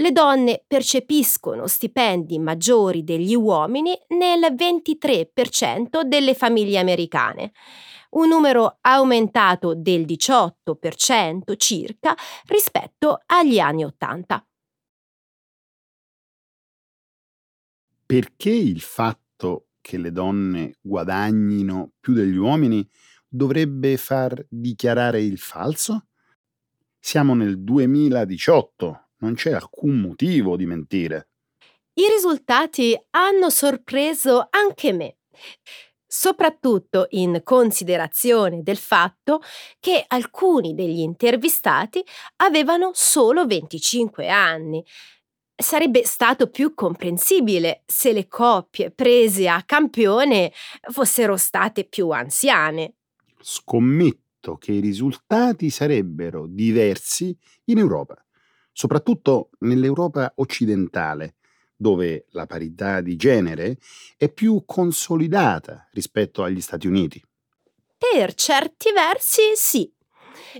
le 0.00 0.12
donne 0.12 0.64
percepiscono 0.66 1.66
stipendi 1.66 2.38
maggiori 2.38 3.04
degli 3.04 3.34
uomini 3.34 3.96
nel 4.08 4.52
23% 4.54 6.02
delle 6.02 6.34
famiglie 6.34 6.78
americane, 6.78 7.52
un 8.10 8.28
numero 8.28 8.78
aumentato 8.80 9.74
del 9.74 10.04
18% 10.06 11.54
circa 11.56 12.16
rispetto 12.46 13.20
agli 13.26 13.58
anni 13.58 13.84
80. 13.84 14.44
Perché 18.06 18.50
il 18.50 18.80
fatto 18.80 19.66
che 19.80 19.98
le 19.98 20.10
donne 20.10 20.78
guadagnino 20.80 21.92
più 22.00 22.12
degli 22.12 22.36
uomini 22.36 22.88
dovrebbe 23.28 23.96
far 23.96 24.44
dichiarare 24.48 25.22
il 25.22 25.38
falso? 25.38 26.06
Siamo 27.02 27.34
nel 27.34 27.58
2018, 27.58 29.08
non 29.20 29.34
c'è 29.34 29.52
alcun 29.52 30.00
motivo 30.00 30.54
di 30.56 30.66
mentire. 30.66 31.30
I 31.94 32.06
risultati 32.08 32.96
hanno 33.10 33.48
sorpreso 33.48 34.46
anche 34.50 34.92
me, 34.92 35.16
soprattutto 36.06 37.06
in 37.10 37.40
considerazione 37.42 38.62
del 38.62 38.76
fatto 38.76 39.40
che 39.80 40.04
alcuni 40.06 40.74
degli 40.74 41.00
intervistati 41.00 42.04
avevano 42.36 42.90
solo 42.92 43.46
25 43.46 44.28
anni. 44.28 44.84
Sarebbe 45.56 46.04
stato 46.04 46.48
più 46.48 46.74
comprensibile 46.74 47.82
se 47.86 48.12
le 48.12 48.28
coppie 48.28 48.90
prese 48.90 49.48
a 49.48 49.62
campione 49.64 50.52
fossero 50.92 51.36
state 51.36 51.84
più 51.84 52.10
anziane. 52.10 52.94
Scommetto 53.40 54.29
che 54.56 54.72
i 54.72 54.80
risultati 54.80 55.70
sarebbero 55.70 56.46
diversi 56.46 57.36
in 57.64 57.78
Europa 57.78 58.24
soprattutto 58.72 59.50
nell'Europa 59.60 60.32
occidentale, 60.36 61.36
dove 61.76 62.26
la 62.30 62.46
parità 62.46 63.02
di 63.02 63.16
genere 63.16 63.76
è 64.16 64.30
più 64.30 64.62
consolidata 64.64 65.86
rispetto 65.92 66.42
agli 66.42 66.60
Stati 66.60 66.86
Uniti. 66.86 67.22
Per 67.96 68.34
certi 68.34 68.90
versi 68.92 69.42
sì. 69.54 69.92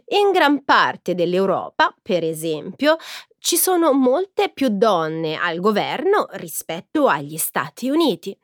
In 0.08 0.30
gran 0.32 0.64
parte 0.64 1.14
dell'Europa, 1.14 1.94
per 2.02 2.22
esempio, 2.22 2.96
ci 3.38 3.56
sono 3.56 3.92
molte 3.92 4.50
più 4.52 4.68
donne 4.68 5.36
al 5.36 5.58
governo 5.58 6.26
rispetto 6.32 7.06
agli 7.06 7.38
Stati 7.38 7.88
Uniti. 7.88 8.36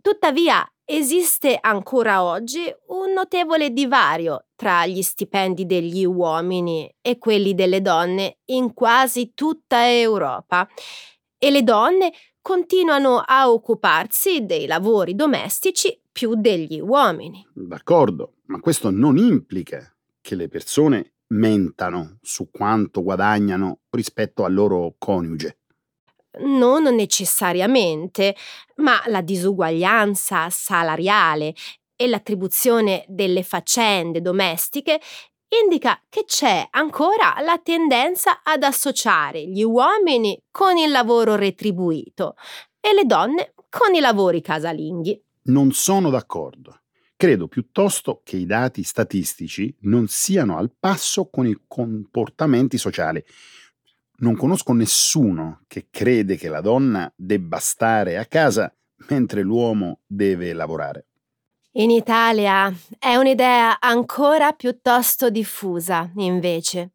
Tuttavia 0.00 0.62
esiste 0.86 1.58
ancora 1.60 2.22
oggi 2.22 2.72
un 2.88 3.12
notevole 3.12 3.70
divario 3.70 4.46
tra 4.54 4.86
gli 4.86 5.02
stipendi 5.02 5.66
degli 5.66 6.04
uomini 6.04 6.90
e 7.02 7.18
quelli 7.18 7.54
delle 7.54 7.82
donne 7.82 8.38
in 8.46 8.72
quasi 8.72 9.32
tutta 9.34 9.90
Europa 9.90 10.68
e 11.36 11.50
le 11.50 11.64
donne 11.64 12.12
continuano 12.40 13.18
a 13.18 13.50
occuparsi 13.50 14.46
dei 14.46 14.66
lavori 14.66 15.16
domestici 15.16 16.00
più 16.12 16.34
degli 16.36 16.80
uomini. 16.80 17.44
D'accordo, 17.52 18.36
ma 18.46 18.60
questo 18.60 18.90
non 18.90 19.18
implica 19.18 19.92
che 20.20 20.36
le 20.36 20.48
persone 20.48 21.14
mentano 21.28 22.18
su 22.22 22.48
quanto 22.50 23.02
guadagnano 23.02 23.80
rispetto 23.90 24.44
al 24.44 24.54
loro 24.54 24.94
coniuge. 24.96 25.58
Non 26.38 26.84
necessariamente, 26.94 28.36
ma 28.76 29.02
la 29.06 29.20
disuguaglianza 29.20 30.50
salariale 30.50 31.54
e 31.96 32.06
l'attribuzione 32.06 33.04
delle 33.08 33.42
faccende 33.42 34.20
domestiche 34.20 35.00
indica 35.62 36.00
che 36.08 36.24
c'è 36.24 36.66
ancora 36.70 37.36
la 37.40 37.58
tendenza 37.62 38.42
ad 38.42 38.62
associare 38.62 39.46
gli 39.46 39.62
uomini 39.62 40.40
con 40.50 40.76
il 40.76 40.90
lavoro 40.90 41.36
retribuito 41.36 42.34
e 42.80 42.92
le 42.92 43.04
donne 43.04 43.54
con 43.70 43.94
i 43.94 44.00
lavori 44.00 44.40
casalinghi. 44.40 45.22
Non 45.44 45.72
sono 45.72 46.10
d'accordo. 46.10 46.80
Credo 47.16 47.48
piuttosto 47.48 48.20
che 48.22 48.36
i 48.36 48.44
dati 48.44 48.82
statistici 48.82 49.74
non 49.80 50.06
siano 50.06 50.58
al 50.58 50.70
passo 50.78 51.30
con 51.30 51.46
i 51.46 51.58
comportamenti 51.66 52.76
sociali. 52.76 53.24
Non 54.18 54.34
conosco 54.36 54.72
nessuno 54.72 55.64
che 55.66 55.88
crede 55.90 56.36
che 56.36 56.48
la 56.48 56.60
donna 56.60 57.12
debba 57.14 57.58
stare 57.58 58.16
a 58.16 58.24
casa 58.24 58.72
mentre 59.08 59.42
l'uomo 59.42 60.00
deve 60.06 60.52
lavorare. 60.52 61.06
In 61.72 61.90
Italia 61.90 62.72
è 62.98 63.16
un'idea 63.16 63.78
ancora 63.78 64.52
piuttosto 64.52 65.28
diffusa, 65.28 66.10
invece. 66.16 66.92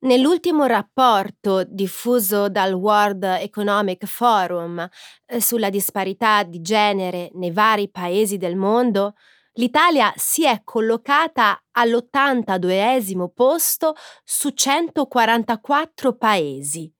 Nell'ultimo 0.00 0.66
rapporto 0.66 1.62
diffuso 1.62 2.48
dal 2.48 2.72
World 2.72 3.22
Economic 3.22 4.04
Forum 4.06 4.84
eh, 5.26 5.40
sulla 5.40 5.70
disparità 5.70 6.42
di 6.42 6.60
genere 6.60 7.30
nei 7.34 7.52
vari 7.52 7.88
paesi 7.88 8.36
del 8.36 8.56
mondo, 8.56 9.14
l'Italia 9.54 10.12
si 10.16 10.44
è 10.44 10.62
collocata 10.64 11.62
all'82esimo 11.72 13.28
posto 13.28 13.94
su 14.24 14.50
144 14.50 16.16
paesi. 16.16 16.92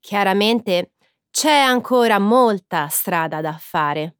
Chiaramente 0.00 0.94
c'è 1.30 1.52
ancora 1.52 2.18
molta 2.18 2.88
strada 2.88 3.40
da 3.40 3.56
fare. 3.58 4.19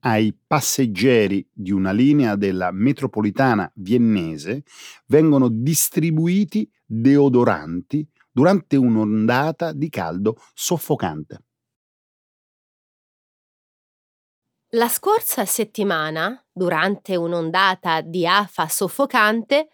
Ai 0.00 0.36
passeggeri 0.46 1.46
di 1.52 1.70
una 1.70 1.92
linea 1.92 2.36
della 2.36 2.70
metropolitana 2.70 3.70
viennese 3.74 4.64
vengono 5.06 5.48
distribuiti 5.48 6.70
deodoranti 6.84 8.06
durante 8.30 8.76
un'ondata 8.76 9.72
di 9.72 9.88
caldo 9.88 10.36
soffocante. 10.54 11.44
La 14.74 14.88
scorsa 14.88 15.44
settimana, 15.44 16.40
durante 16.52 17.16
un'ondata 17.16 18.02
di 18.02 18.24
afa 18.24 18.68
soffocante, 18.68 19.68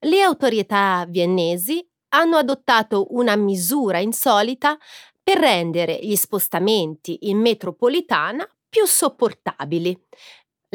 le 0.00 0.22
autorità 0.22 1.04
viennesi 1.06 1.86
hanno 2.14 2.36
adottato 2.36 3.08
una 3.10 3.36
misura 3.36 3.98
insolita 3.98 4.78
per 5.22 5.38
rendere 5.38 5.98
gli 6.00 6.16
spostamenti 6.16 7.28
in 7.28 7.38
metropolitana 7.40 8.48
più 8.68 8.84
sopportabili, 8.86 9.96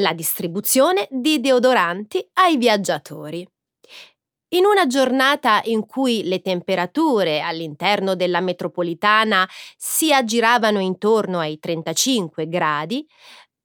la 0.02 0.14
distribuzione 0.14 1.08
di 1.12 1.40
deodoranti 1.40 2.28
ai 2.34 2.58
viaggiatori. 2.58 3.48
In 4.54 4.66
una 4.66 4.86
giornata 4.86 5.62
in 5.64 5.86
cui 5.88 6.24
le 6.26 6.42
temperature 6.42 7.42
all'interno 7.42 8.16
della 8.16 8.40
metropolitana 8.40 9.48
si 9.76 10.14
aggiravano 10.14 10.80
intorno 10.80 11.40
ai 11.40 11.58
35 11.58 12.48
gradi, 12.48 13.06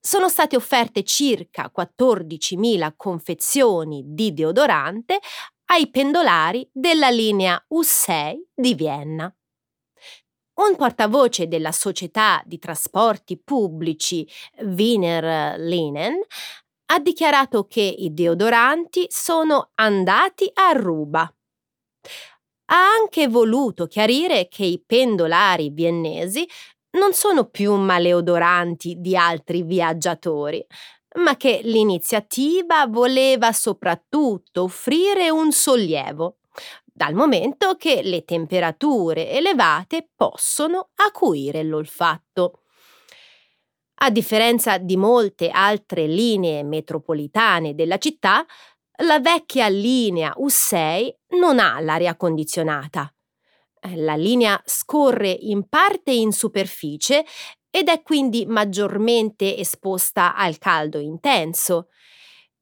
sono 0.01 0.29
state 0.31 0.57
offerte 0.57 1.03
circa 1.03 1.71
14.000 1.75 2.95
confezioni 2.97 4.03
di 4.07 4.33
deodorante 4.33 5.19
ai 5.67 5.91
pendolari 5.91 6.67
della 6.73 7.11
linea 7.11 7.63
U6 7.75 8.37
di 8.55 8.75
Vienna. 8.75 9.31
Un 10.69 10.77
portavoce 10.77 11.49
della 11.49 11.73
società 11.73 12.43
di 12.45 12.59
trasporti 12.59 13.39
pubblici 13.39 14.29
Wiener 14.61 15.59
Linen 15.59 16.21
ha 16.91 16.99
dichiarato 16.99 17.67
che 17.67 17.81
i 17.81 18.13
deodoranti 18.13 19.07
sono 19.09 19.71
andati 19.77 20.51
a 20.53 20.73
ruba. 20.73 21.21
Ha 21.21 22.91
anche 23.01 23.29
voluto 23.29 23.87
chiarire 23.87 24.49
che 24.49 24.65
i 24.65 24.83
pendolari 24.85 25.71
viennesi 25.71 26.47
non 26.99 27.15
sono 27.15 27.47
più 27.47 27.75
maleodoranti 27.75 28.97
di 28.99 29.17
altri 29.17 29.63
viaggiatori, 29.63 30.63
ma 31.17 31.39
che 31.39 31.61
l'iniziativa 31.63 32.87
voleva 32.87 33.53
soprattutto 33.53 34.65
offrire 34.65 35.31
un 35.31 35.51
sollievo 35.51 36.39
dal 36.99 37.15
momento 37.15 37.77
che 37.77 38.03
le 38.03 38.25
temperature 38.25 39.31
elevate 39.31 40.11
possono 40.17 40.91
acuire 40.97 41.63
l'olfatto. 41.63 42.65
A 44.01 44.11
differenza 44.11 44.79
di 44.79 44.97
molte 44.97 45.49
altre 45.49 46.09
linee 46.09 46.65
metropolitane 46.65 47.77
della 47.77 47.99
città, 47.99 48.45
la 49.05 49.21
vecchia 49.21 49.69
linea 49.69 50.35
U6 50.37 51.15
non 51.39 51.61
ha 51.61 51.79
l'aria 51.79 52.17
condizionata. 52.17 53.15
La 53.95 54.17
linea 54.17 54.61
scorre 54.65 55.31
in 55.31 55.69
parte 55.69 56.11
in 56.11 56.33
superficie 56.33 57.25
ed 57.71 57.87
è 57.87 58.03
quindi 58.03 58.45
maggiormente 58.45 59.57
esposta 59.57 60.35
al 60.35 60.59
caldo 60.59 60.99
intenso 60.99 61.91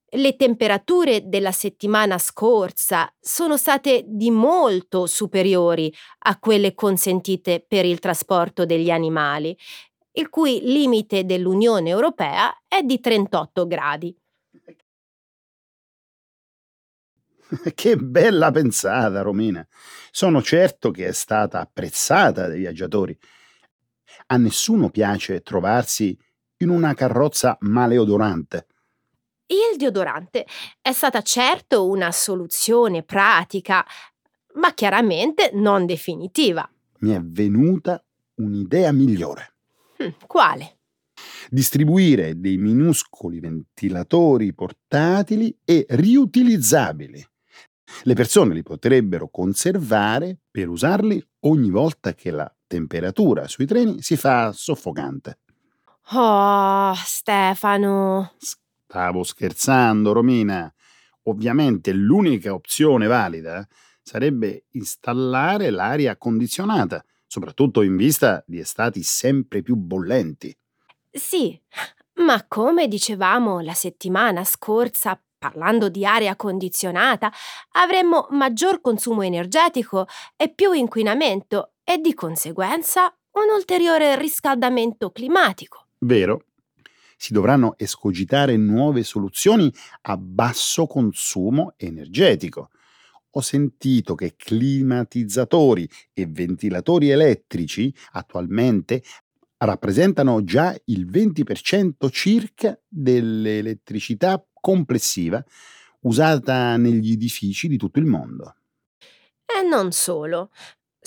Le 0.09 0.37
temperature 0.37 1.29
della 1.29 1.51
settimana 1.51 2.17
scorsa 2.19 3.13
sono 3.19 3.57
state 3.57 4.05
di 4.07 4.31
molto 4.31 5.07
superiori 5.07 5.93
a 6.19 6.39
quelle 6.39 6.75
consentite 6.75 7.65
per 7.67 7.85
il 7.85 7.99
trasporto 7.99 8.65
degli 8.65 8.91
animali, 8.91 9.57
il 10.13 10.29
cui 10.29 10.61
limite 10.63 11.25
dell'Unione 11.25 11.91
Europea 11.91 12.55
è 12.69 12.83
di 12.83 13.01
38 13.01 13.67
gradi. 13.67 14.17
Che 17.75 17.97
bella 17.97 18.51
pensata, 18.51 19.23
Romina. 19.23 19.67
Sono 20.11 20.41
certo 20.41 20.91
che 20.91 21.09
è 21.09 21.13
stata 21.13 21.61
apprezzata 21.61 22.47
dai 22.47 22.59
viaggiatori. 22.59 23.17
A 24.27 24.37
nessuno 24.37 24.91
piace 24.91 25.43
trovarsi 25.43 26.17
in 26.59 26.69
una 26.69 26.95
carrozza 26.95 27.57
maleodorante. 27.61 28.67
Il 29.49 29.77
deodorante 29.77 30.45
è 30.81 30.91
stata 30.91 31.23
certo 31.23 31.89
una 31.89 32.11
soluzione 32.11 33.05
pratica, 33.05 33.87
ma 34.55 34.75
chiaramente 34.75 35.51
non 35.55 35.87
definitiva. 35.87 36.69
Mi 37.01 37.13
è 37.13 37.21
venuta 37.23 38.03
un'idea 38.37 38.91
migliore. 38.91 39.55
Hm, 39.99 40.27
quale? 40.27 40.79
Distribuire 41.49 42.41
dei 42.41 42.57
minuscoli 42.57 43.39
ventilatori 43.39 44.53
portatili 44.53 45.57
e 45.65 45.87
riutilizzabili. 45.91 47.25
Le 48.03 48.15
persone 48.15 48.53
li 48.53 48.65
potrebbero 48.65 49.29
conservare 49.29 50.39
per 50.51 50.69
usarli 50.69 51.25
ogni 51.41 51.71
volta 51.71 52.15
che 52.15 52.33
la 52.33 52.53
temperatura 52.67 53.47
sui 53.47 53.65
treni 53.65 54.03
si 54.03 54.17
fa 54.17 54.51
soffocante. 54.53 55.39
Oh, 56.13 56.95
Stefano. 56.97 58.33
Stavo 58.89 59.25
scherzando, 59.25 60.13
Romina. 60.13 60.73
Ovviamente 61.25 61.93
l'unica 61.93 62.55
opzione 62.55 63.09
valida 63.09 63.67
sarebbe 64.01 64.67
installare 64.71 65.71
l'aria 65.71 66.17
condizionata, 66.17 67.05
soprattutto 67.27 67.83
in 67.83 67.97
vista 67.97 68.45
di 68.47 68.61
estati 68.61 69.03
sempre 69.03 69.63
più 69.63 69.75
bollenti. 69.75 70.57
Sì, 71.11 71.61
ma 72.25 72.45
come 72.47 72.87
dicevamo 72.87 73.59
la 73.59 73.75
settimana 73.75 74.45
scorsa, 74.45 75.21
parlando 75.37 75.89
di 75.89 76.07
aria 76.07 76.37
condizionata, 76.37 77.33
avremmo 77.73 78.29
maggior 78.31 78.81
consumo 78.81 79.23
energetico 79.23 80.07
e 80.37 80.49
più 80.49 80.71
inquinamento 80.73 81.73
e 81.83 81.99
di 81.99 82.15
conseguenza 82.15 83.13
un 83.33 83.53
ulteriore 83.53 84.17
riscaldamento 84.17 85.11
climatico. 85.11 85.89
Vero, 85.99 86.43
si 87.17 87.33
dovranno 87.33 87.75
escogitare 87.79 88.57
nuove 88.57 89.03
soluzioni 89.03 89.73
a 90.03 90.17
basso 90.17 90.87
consumo 90.87 91.75
energetico. 91.77 92.71
Ho 93.31 93.41
sentito 93.41 94.15
che 94.15 94.35
climatizzatori 94.37 95.89
e 96.13 96.27
ventilatori 96.27 97.11
elettrici 97.11 97.93
attualmente 98.13 99.03
rappresentano 99.59 100.45
già 100.45 100.77
il 100.87 101.07
20% 101.07 102.11
circa 102.11 102.79
dell'elettricità 102.87 104.45
complessiva 104.53 105.43
usata 106.01 106.77
negli 106.77 107.13
edifici 107.13 107.69
di 107.69 107.77
tutto 107.77 107.99
il 107.99 108.07
mondo. 108.07 108.57
E 109.45 109.67
non 109.67 109.93
solo. 109.93 110.51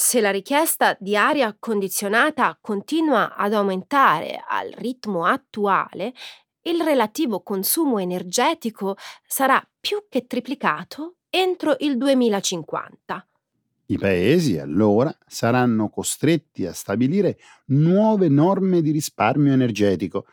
Se 0.01 0.21
la 0.21 0.31
richiesta 0.31 0.95
di 0.97 1.17
aria 1.17 1.53
condizionata 1.59 2.57
continua 2.61 3.35
ad 3.35 3.51
aumentare 3.51 4.41
al 4.47 4.71
ritmo 4.71 5.25
attuale, 5.25 6.13
il 6.61 6.81
relativo 6.81 7.41
consumo 7.41 7.99
energetico 7.99 8.95
sarà 9.27 9.61
più 9.77 10.05
che 10.07 10.25
triplicato 10.25 11.17
entro 11.29 11.75
il 11.79 11.97
2050. 11.97 13.27
I 13.87 13.97
paesi 13.97 14.57
allora 14.57 15.13
saranno 15.27 15.89
costretti 15.89 16.65
a 16.65 16.71
stabilire 16.71 17.37
nuove 17.65 18.29
norme 18.29 18.81
di 18.81 18.91
risparmio 18.91 19.51
energetico 19.51 20.27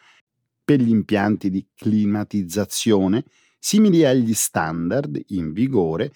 per 0.62 0.79
gli 0.79 0.90
impianti 0.90 1.50
di 1.50 1.66
climatizzazione 1.74 3.24
simili 3.59 4.05
agli 4.05 4.33
standard 4.33 5.20
in 5.31 5.52
vigore 5.52 6.12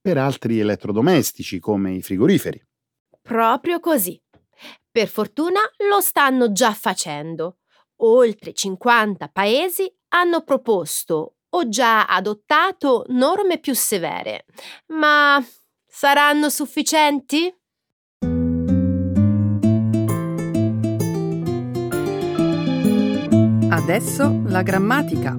per 0.00 0.18
altri 0.18 0.60
elettrodomestici 0.60 1.58
come 1.58 1.92
i 1.92 2.00
frigoriferi. 2.00 2.62
Proprio 3.26 3.80
così. 3.80 4.22
Per 4.88 5.08
fortuna 5.08 5.58
lo 5.88 6.00
stanno 6.00 6.52
già 6.52 6.72
facendo. 6.72 7.58
Oltre 8.02 8.52
50 8.52 9.28
paesi 9.30 9.92
hanno 10.10 10.42
proposto 10.42 11.38
o 11.48 11.68
già 11.68 12.06
adottato 12.06 13.04
norme 13.08 13.58
più 13.58 13.74
severe. 13.74 14.44
Ma 14.92 15.44
saranno 15.84 16.48
sufficienti? 16.50 17.52
Adesso 23.68 24.42
la 24.46 24.62
grammatica. 24.62 25.36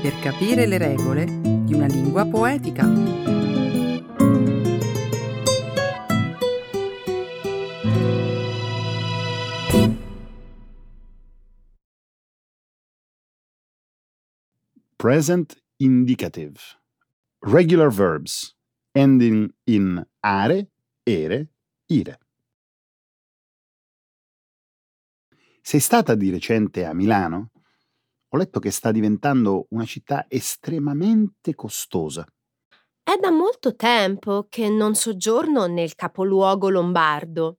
Per 0.00 0.20
capire 0.20 0.66
le 0.66 0.78
regole 0.78 1.24
di 1.24 1.74
una 1.74 1.86
lingua 1.86 2.24
poetica. 2.24 3.27
Present 14.98 15.56
indicative. 15.76 16.58
Regular 17.40 17.88
verbs 17.88 18.52
ending 18.92 19.48
in 19.66 20.04
are, 20.24 20.70
ere, 21.04 21.46
ire. 21.86 22.18
Sei 25.62 25.78
stata 25.78 26.16
di 26.16 26.30
recente 26.30 26.84
a 26.84 26.92
Milano? 26.94 27.50
Ho 28.30 28.36
letto 28.36 28.58
che 28.58 28.72
sta 28.72 28.90
diventando 28.90 29.66
una 29.70 29.84
città 29.84 30.26
estremamente 30.28 31.54
costosa. 31.54 32.26
È 33.02 33.16
da 33.20 33.30
molto 33.30 33.76
tempo 33.76 34.46
che 34.48 34.68
non 34.68 34.96
soggiorno 34.96 35.66
nel 35.66 35.94
capoluogo 35.94 36.68
lombardo. 36.70 37.58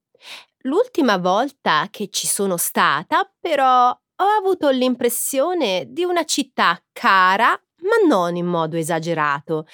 L'ultima 0.64 1.18
volta 1.18 1.88
che 1.90 2.10
ci 2.10 2.28
sono 2.28 2.58
stata, 2.58 3.32
però, 3.40 3.98
ho 4.22 4.26
avuto 4.38 4.70
l'impressione 4.70 5.88
di 5.90 6.04
una 6.04 6.26
città 6.26 6.82
cara, 6.92 7.50
ma 7.82 8.08
non 8.08 8.36
in 8.36 8.46
modo 8.46 8.76
esagerato. 8.76 9.66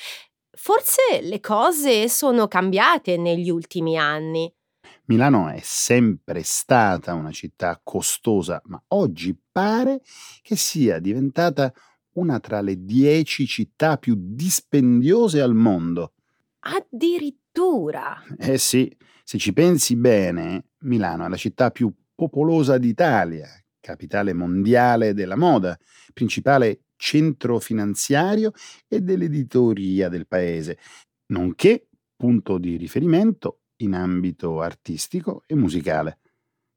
Forse 0.52 1.22
le 1.22 1.40
cose 1.40 2.08
sono 2.10 2.48
cambiate 2.48 3.18
negli 3.18 3.50
ultimi 3.50 3.98
anni. 3.98 4.52
Milano 5.06 5.50
è 5.50 5.60
sempre 5.62 6.44
stata 6.44 7.14
una 7.14 7.32
città 7.32 7.80
costosa, 7.84 8.62
ma 8.66 8.82
oggi 8.90 9.38
pare 9.52 10.02
che 10.42 10.56
sia 10.56 11.00
diventata 11.00 11.72
una 12.14 12.40
tra 12.40 12.62
le 12.62 12.84
dieci 12.84 13.46
città 13.46 13.98
più 13.98 14.16
dispendiose 14.18 15.42
al 15.42 15.54
mondo. 15.54 16.14
Addirittura. 16.60 18.24
Eh 18.38 18.58
sì, 18.58 18.96
se 19.24 19.38
ci 19.38 19.54
pensi 19.54 19.96
bene, 19.96 20.70
Milano 20.80 21.26
è 21.26 21.30
la 21.30 21.36
città 21.36 21.72
più 21.72 21.92
popolosa 22.16 22.78
d'Italia, 22.78 23.48
capitale 23.86 24.34
mondiale 24.34 25.14
della 25.14 25.38
moda, 25.38 25.78
principale 26.12 26.86
centro 26.96 27.60
finanziario 27.60 28.52
e 28.88 29.02
dell'editoria 29.02 30.10
del 30.10 30.26
paese, 30.26 30.80
nonché 31.28 31.88
punto 32.16 32.58
di 32.58 32.78
riferimento 32.78 33.60
in 33.78 33.94
ambito 33.94 34.60
artistico 34.60 35.44
e 35.46 35.54
musicale. 35.54 36.18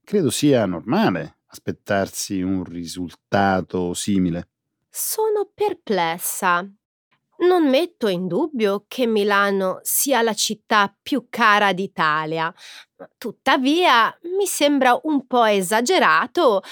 Credo 0.05 0.29
sia 0.29 0.67
normale 0.67 1.39
aspettarsi 1.47 2.43
un 2.43 2.63
risultato 2.63 3.95
simile. 3.95 4.49
Sono 4.91 5.51
perplessa. 5.55 6.69
Non 7.41 7.71
metto 7.71 8.09
in 8.09 8.27
dubbio 8.27 8.85
che 8.89 9.07
Milano 9.07 9.79
sia 9.83 10.23
la 10.23 10.35
città 10.35 10.93
più 11.01 11.29
cara 11.31 11.73
d'Italia. 11.73 12.53
Tuttavia, 13.17 14.13
mi 14.37 14.45
sembra 14.47 14.99
un 15.05 15.25
po' 15.25 15.45
esagerato 15.45 16.63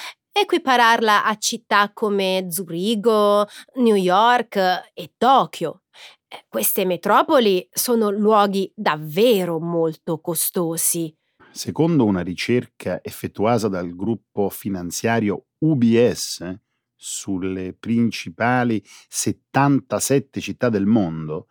equipararla 0.41 1.25
a 1.25 1.37
città 1.37 1.91
come 1.93 2.47
Zurigo, 2.51 3.47
New 3.77 3.95
York 3.95 4.57
e 4.93 5.13
Tokyo. 5.17 5.83
Eh, 6.29 6.45
queste 6.49 6.85
metropoli 6.85 7.67
sono 7.71 8.11
luoghi 8.11 8.71
davvero 8.75 9.59
molto 9.59 10.21
costosi. 10.21 11.15
Secondo 11.51 12.05
una 12.05 12.21
ricerca 12.21 13.01
effettuata 13.03 13.69
dal 13.69 13.95
gruppo 13.95 14.51
finanziario 14.51 15.47
UBS 15.59 16.55
sulle 16.95 17.73
principali 17.73 18.83
77 19.09 20.41
città 20.41 20.69
del 20.69 20.87
mondo, 20.87 21.47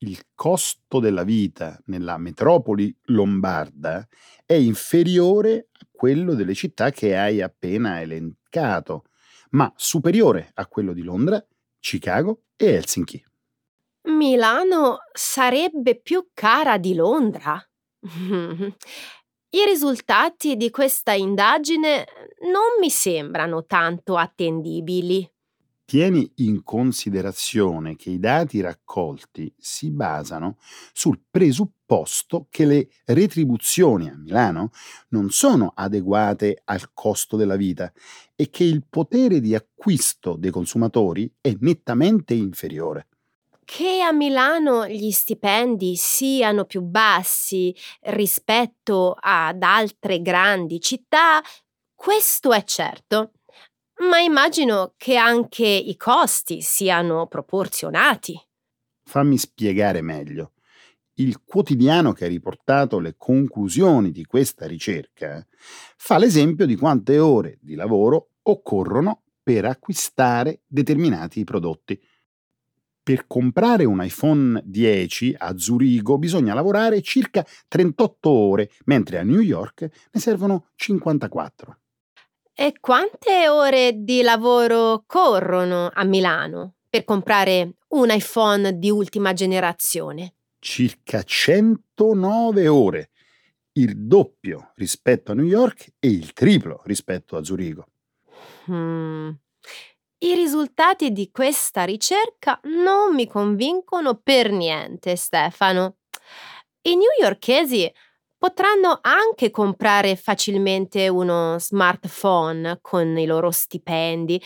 il 0.00 0.20
costo 0.34 1.00
della 1.00 1.24
vita 1.24 1.80
nella 1.86 2.18
metropoli 2.18 2.94
lombarda 3.06 4.06
è 4.44 4.54
inferiore 4.54 5.68
a 5.72 5.86
quello 5.98 6.34
delle 6.34 6.54
città 6.54 6.90
che 6.90 7.16
hai 7.16 7.42
appena 7.42 8.00
elencato, 8.00 9.06
ma 9.50 9.72
superiore 9.74 10.52
a 10.54 10.68
quello 10.68 10.92
di 10.92 11.02
Londra 11.02 11.44
Chicago 11.80 12.42
e 12.56 12.74
Helsinki. 12.74 13.24
Milano 14.02 14.98
sarebbe 15.12 16.00
più 16.00 16.28
cara 16.32 16.78
di 16.78 16.94
Londra? 16.94 17.60
I 19.50 19.64
risultati 19.64 20.56
di 20.56 20.70
questa 20.70 21.14
indagine 21.14 22.06
non 22.42 22.78
mi 22.78 22.90
sembrano 22.90 23.66
tanto 23.66 24.16
attendibili. 24.16 25.28
Tieni 25.88 26.30
in 26.34 26.64
considerazione 26.64 27.96
che 27.96 28.10
i 28.10 28.18
dati 28.18 28.60
raccolti 28.60 29.50
si 29.56 29.90
basano 29.90 30.58
sul 30.92 31.18
presupposto 31.30 32.46
che 32.50 32.66
le 32.66 32.88
retribuzioni 33.06 34.06
a 34.10 34.14
Milano 34.14 34.68
non 35.08 35.30
sono 35.30 35.72
adeguate 35.74 36.60
al 36.66 36.92
costo 36.92 37.38
della 37.38 37.56
vita 37.56 37.90
e 38.36 38.50
che 38.50 38.64
il 38.64 38.84
potere 38.86 39.40
di 39.40 39.54
acquisto 39.54 40.36
dei 40.36 40.50
consumatori 40.50 41.32
è 41.40 41.56
nettamente 41.60 42.34
inferiore. 42.34 43.06
Che 43.64 44.02
a 44.02 44.12
Milano 44.12 44.86
gli 44.86 45.10
stipendi 45.10 45.96
siano 45.96 46.66
più 46.66 46.82
bassi 46.82 47.74
rispetto 48.02 49.16
ad 49.18 49.62
altre 49.62 50.20
grandi 50.20 50.80
città, 50.80 51.40
questo 51.94 52.52
è 52.52 52.62
certo. 52.64 53.32
Ma 54.00 54.20
immagino 54.20 54.94
che 54.96 55.16
anche 55.16 55.66
i 55.66 55.96
costi 55.96 56.62
siano 56.62 57.26
proporzionati. 57.26 58.40
Fammi 59.02 59.36
spiegare 59.36 60.02
meglio. 60.02 60.52
Il 61.14 61.42
quotidiano 61.44 62.12
che 62.12 62.26
ha 62.26 62.28
riportato 62.28 63.00
le 63.00 63.16
conclusioni 63.16 64.12
di 64.12 64.24
questa 64.24 64.68
ricerca 64.68 65.44
fa 65.96 66.16
l'esempio 66.16 66.64
di 66.64 66.76
quante 66.76 67.18
ore 67.18 67.58
di 67.60 67.74
lavoro 67.74 68.34
occorrono 68.42 69.24
per 69.42 69.64
acquistare 69.64 70.60
determinati 70.68 71.42
prodotti. 71.42 72.00
Per 73.02 73.26
comprare 73.26 73.84
un 73.84 74.00
iPhone 74.04 74.62
10 74.64 75.34
a 75.38 75.58
Zurigo 75.58 76.18
bisogna 76.18 76.54
lavorare 76.54 77.00
circa 77.02 77.44
38 77.66 78.30
ore, 78.30 78.70
mentre 78.84 79.18
a 79.18 79.24
New 79.24 79.40
York 79.40 79.80
ne 80.12 80.20
servono 80.20 80.68
54. 80.76 81.78
E 82.60 82.74
quante 82.80 83.48
ore 83.48 84.02
di 84.02 84.20
lavoro 84.20 85.04
corrono 85.06 85.92
a 85.94 86.02
Milano 86.02 86.74
per 86.90 87.04
comprare 87.04 87.74
un 87.90 88.10
iPhone 88.10 88.80
di 88.80 88.90
ultima 88.90 89.32
generazione? 89.32 90.34
Circa 90.58 91.22
109 91.22 92.66
ore, 92.66 93.10
il 93.74 93.96
doppio 93.96 94.72
rispetto 94.74 95.30
a 95.30 95.36
New 95.36 95.44
York 95.44 95.92
e 96.00 96.08
il 96.08 96.32
triplo 96.32 96.82
rispetto 96.86 97.36
a 97.36 97.44
Zurigo. 97.44 97.86
Hmm. 98.68 99.30
I 100.18 100.34
risultati 100.34 101.12
di 101.12 101.30
questa 101.30 101.84
ricerca 101.84 102.58
non 102.64 103.14
mi 103.14 103.28
convincono 103.28 104.16
per 104.16 104.50
niente, 104.50 105.14
Stefano. 105.14 105.98
I 106.82 106.96
newyorkesi 106.96 107.88
potranno 108.38 108.98
anche 109.02 109.50
comprare 109.50 110.16
facilmente 110.16 111.08
uno 111.08 111.58
smartphone 111.58 112.78
con 112.80 113.18
i 113.18 113.26
loro 113.26 113.50
stipendi. 113.50 114.40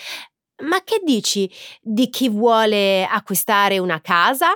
Ma 0.62 0.82
che 0.82 1.00
dici 1.04 1.50
di 1.80 2.08
chi 2.08 2.28
vuole 2.28 3.04
acquistare 3.04 3.78
una 3.78 4.00
casa? 4.00 4.52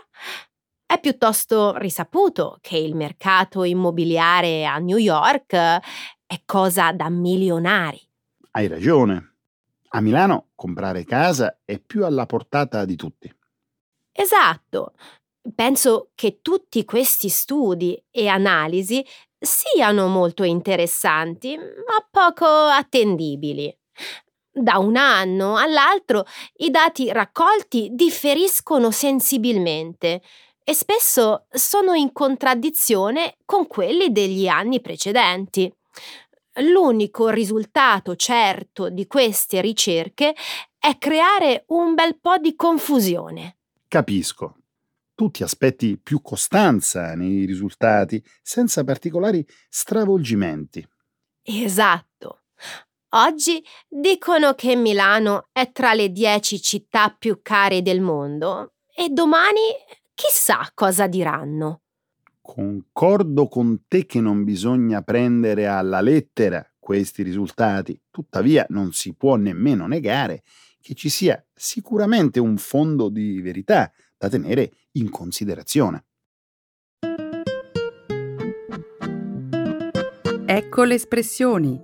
È 0.86 1.00
piuttosto 1.00 1.76
risaputo 1.76 2.58
che 2.60 2.76
il 2.78 2.94
mercato 2.94 3.64
immobiliare 3.64 4.64
a 4.64 4.78
New 4.78 4.98
York 4.98 5.52
è 5.52 6.40
cosa 6.44 6.92
da 6.92 7.08
milionari. 7.10 8.00
Hai 8.52 8.68
ragione. 8.68 9.34
A 9.90 10.00
Milano 10.00 10.48
comprare 10.54 11.04
casa 11.04 11.58
è 11.64 11.78
più 11.78 12.04
alla 12.04 12.26
portata 12.26 12.84
di 12.84 12.96
tutti. 12.96 13.32
Esatto. 14.12 14.94
Penso 15.54 16.10
che 16.14 16.40
tutti 16.42 16.84
questi 16.84 17.28
studi 17.28 18.02
e 18.10 18.28
analisi 18.28 19.04
siano 19.38 20.08
molto 20.08 20.42
interessanti, 20.44 21.56
ma 21.56 22.06
poco 22.10 22.46
attendibili. 22.46 23.74
Da 24.50 24.78
un 24.78 24.96
anno 24.96 25.56
all'altro 25.56 26.24
i 26.56 26.70
dati 26.70 27.12
raccolti 27.12 27.90
differiscono 27.92 28.90
sensibilmente 28.90 30.22
e 30.64 30.74
spesso 30.74 31.46
sono 31.50 31.92
in 31.92 32.12
contraddizione 32.12 33.36
con 33.44 33.66
quelli 33.66 34.10
degli 34.10 34.48
anni 34.48 34.80
precedenti. 34.80 35.72
L'unico 36.60 37.28
risultato 37.28 38.16
certo 38.16 38.88
di 38.88 39.06
queste 39.06 39.60
ricerche 39.60 40.34
è 40.78 40.96
creare 40.96 41.64
un 41.68 41.94
bel 41.94 42.18
po' 42.18 42.38
di 42.38 42.56
confusione. 42.56 43.58
Capisco, 43.86 44.56
tu 45.16 45.30
ti 45.30 45.42
aspetti 45.42 45.98
più 45.98 46.20
costanza 46.20 47.14
nei 47.14 47.46
risultati, 47.46 48.22
senza 48.42 48.84
particolari 48.84 49.44
stravolgimenti. 49.68 50.86
Esatto. 51.42 52.42
Oggi 53.10 53.64
dicono 53.88 54.52
che 54.52 54.76
Milano 54.76 55.48
è 55.52 55.72
tra 55.72 55.94
le 55.94 56.10
dieci 56.10 56.60
città 56.60 57.08
più 57.18 57.40
care 57.40 57.80
del 57.80 58.02
mondo 58.02 58.74
e 58.94 59.08
domani 59.08 59.60
chissà 60.14 60.70
cosa 60.74 61.06
diranno. 61.06 61.80
Concordo 62.42 63.48
con 63.48 63.84
te 63.88 64.04
che 64.04 64.20
non 64.20 64.44
bisogna 64.44 65.00
prendere 65.00 65.66
alla 65.66 66.02
lettera 66.02 66.64
questi 66.78 67.22
risultati, 67.22 67.98
tuttavia 68.10 68.66
non 68.68 68.92
si 68.92 69.14
può 69.14 69.36
nemmeno 69.36 69.86
negare 69.86 70.42
che 70.80 70.94
ci 70.94 71.08
sia 71.08 71.42
sicuramente 71.54 72.38
un 72.38 72.58
fondo 72.58 73.08
di 73.08 73.40
verità 73.40 73.90
da 74.16 74.28
tenere 74.28 74.72
in 74.96 75.10
considerazione. 75.10 76.04
Ecco 80.48 80.84
le 80.84 80.94
espressioni, 80.94 81.78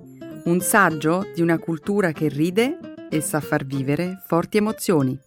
un 0.45 0.61
saggio 0.61 1.31
di 1.35 1.41
una 1.41 1.59
cultura 1.59 2.13
che 2.13 2.29
ride 2.29 3.09
e 3.11 3.21
sa 3.21 3.41
far 3.41 3.65
vivere 3.65 4.23
forti 4.25 4.57
emozioni. 4.57 5.19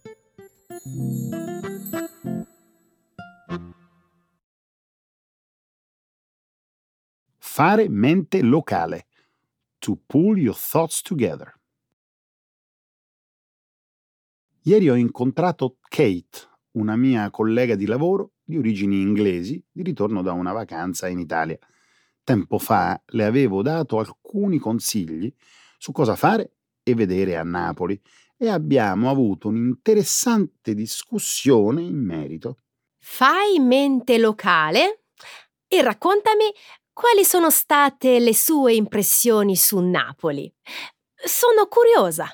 Fare 7.38 7.88
mente 7.88 8.42
locale. 8.42 9.06
To 9.78 9.96
pull 10.06 10.38
your 10.38 10.56
thoughts 10.56 11.00
together. 11.00 11.54
Ieri 14.62 14.90
ho 14.90 14.94
incontrato 14.96 15.76
Kate, 15.88 16.55
una 16.76 16.96
mia 16.96 17.30
collega 17.30 17.74
di 17.74 17.86
lavoro 17.86 18.32
di 18.42 18.56
origini 18.56 19.00
inglesi 19.00 19.62
di 19.70 19.82
ritorno 19.82 20.22
da 20.22 20.32
una 20.32 20.52
vacanza 20.52 21.08
in 21.08 21.18
Italia. 21.18 21.58
Tempo 22.22 22.58
fa 22.58 23.00
le 23.06 23.24
avevo 23.24 23.62
dato 23.62 23.98
alcuni 23.98 24.58
consigli 24.58 25.32
su 25.78 25.92
cosa 25.92 26.16
fare 26.16 26.52
e 26.82 26.94
vedere 26.94 27.36
a 27.36 27.42
Napoli 27.42 28.00
e 28.36 28.48
abbiamo 28.48 29.10
avuto 29.10 29.48
un'interessante 29.48 30.74
discussione 30.74 31.82
in 31.82 31.96
merito. 31.96 32.58
Fai 32.98 33.58
mente 33.58 34.18
locale 34.18 35.04
e 35.68 35.82
raccontami 35.82 36.52
quali 36.92 37.24
sono 37.24 37.50
state 37.50 38.18
le 38.18 38.34
sue 38.34 38.74
impressioni 38.74 39.56
su 39.56 39.78
Napoli. 39.78 40.52
Sono 41.14 41.66
curiosa. 41.66 42.26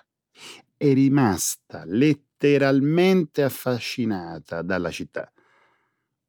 È 0.76 0.92
rimasta 0.92 1.85
letteralmente 1.85 2.32
letteralmente 2.42 3.44
affascinata 3.44 4.62
dalla 4.62 4.90
città. 4.90 5.31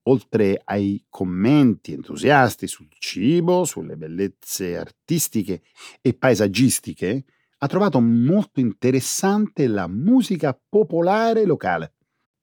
Oltre 0.04 0.62
ai 0.64 1.06
commenti 1.10 1.94
entusiasti 1.94 2.68
sul 2.68 2.90
cibo, 3.00 3.64
sulle 3.64 3.96
bellezze 3.96 4.78
artistiche 4.78 5.64
e 6.02 6.14
paesaggistiche, 6.14 7.24
ha 7.60 7.68
trovato 7.68 8.00
molto 8.02 8.60
interessante 8.60 9.68
la 9.68 9.88
musica 9.88 10.60
popolare 10.70 11.46
locale. 11.46 11.94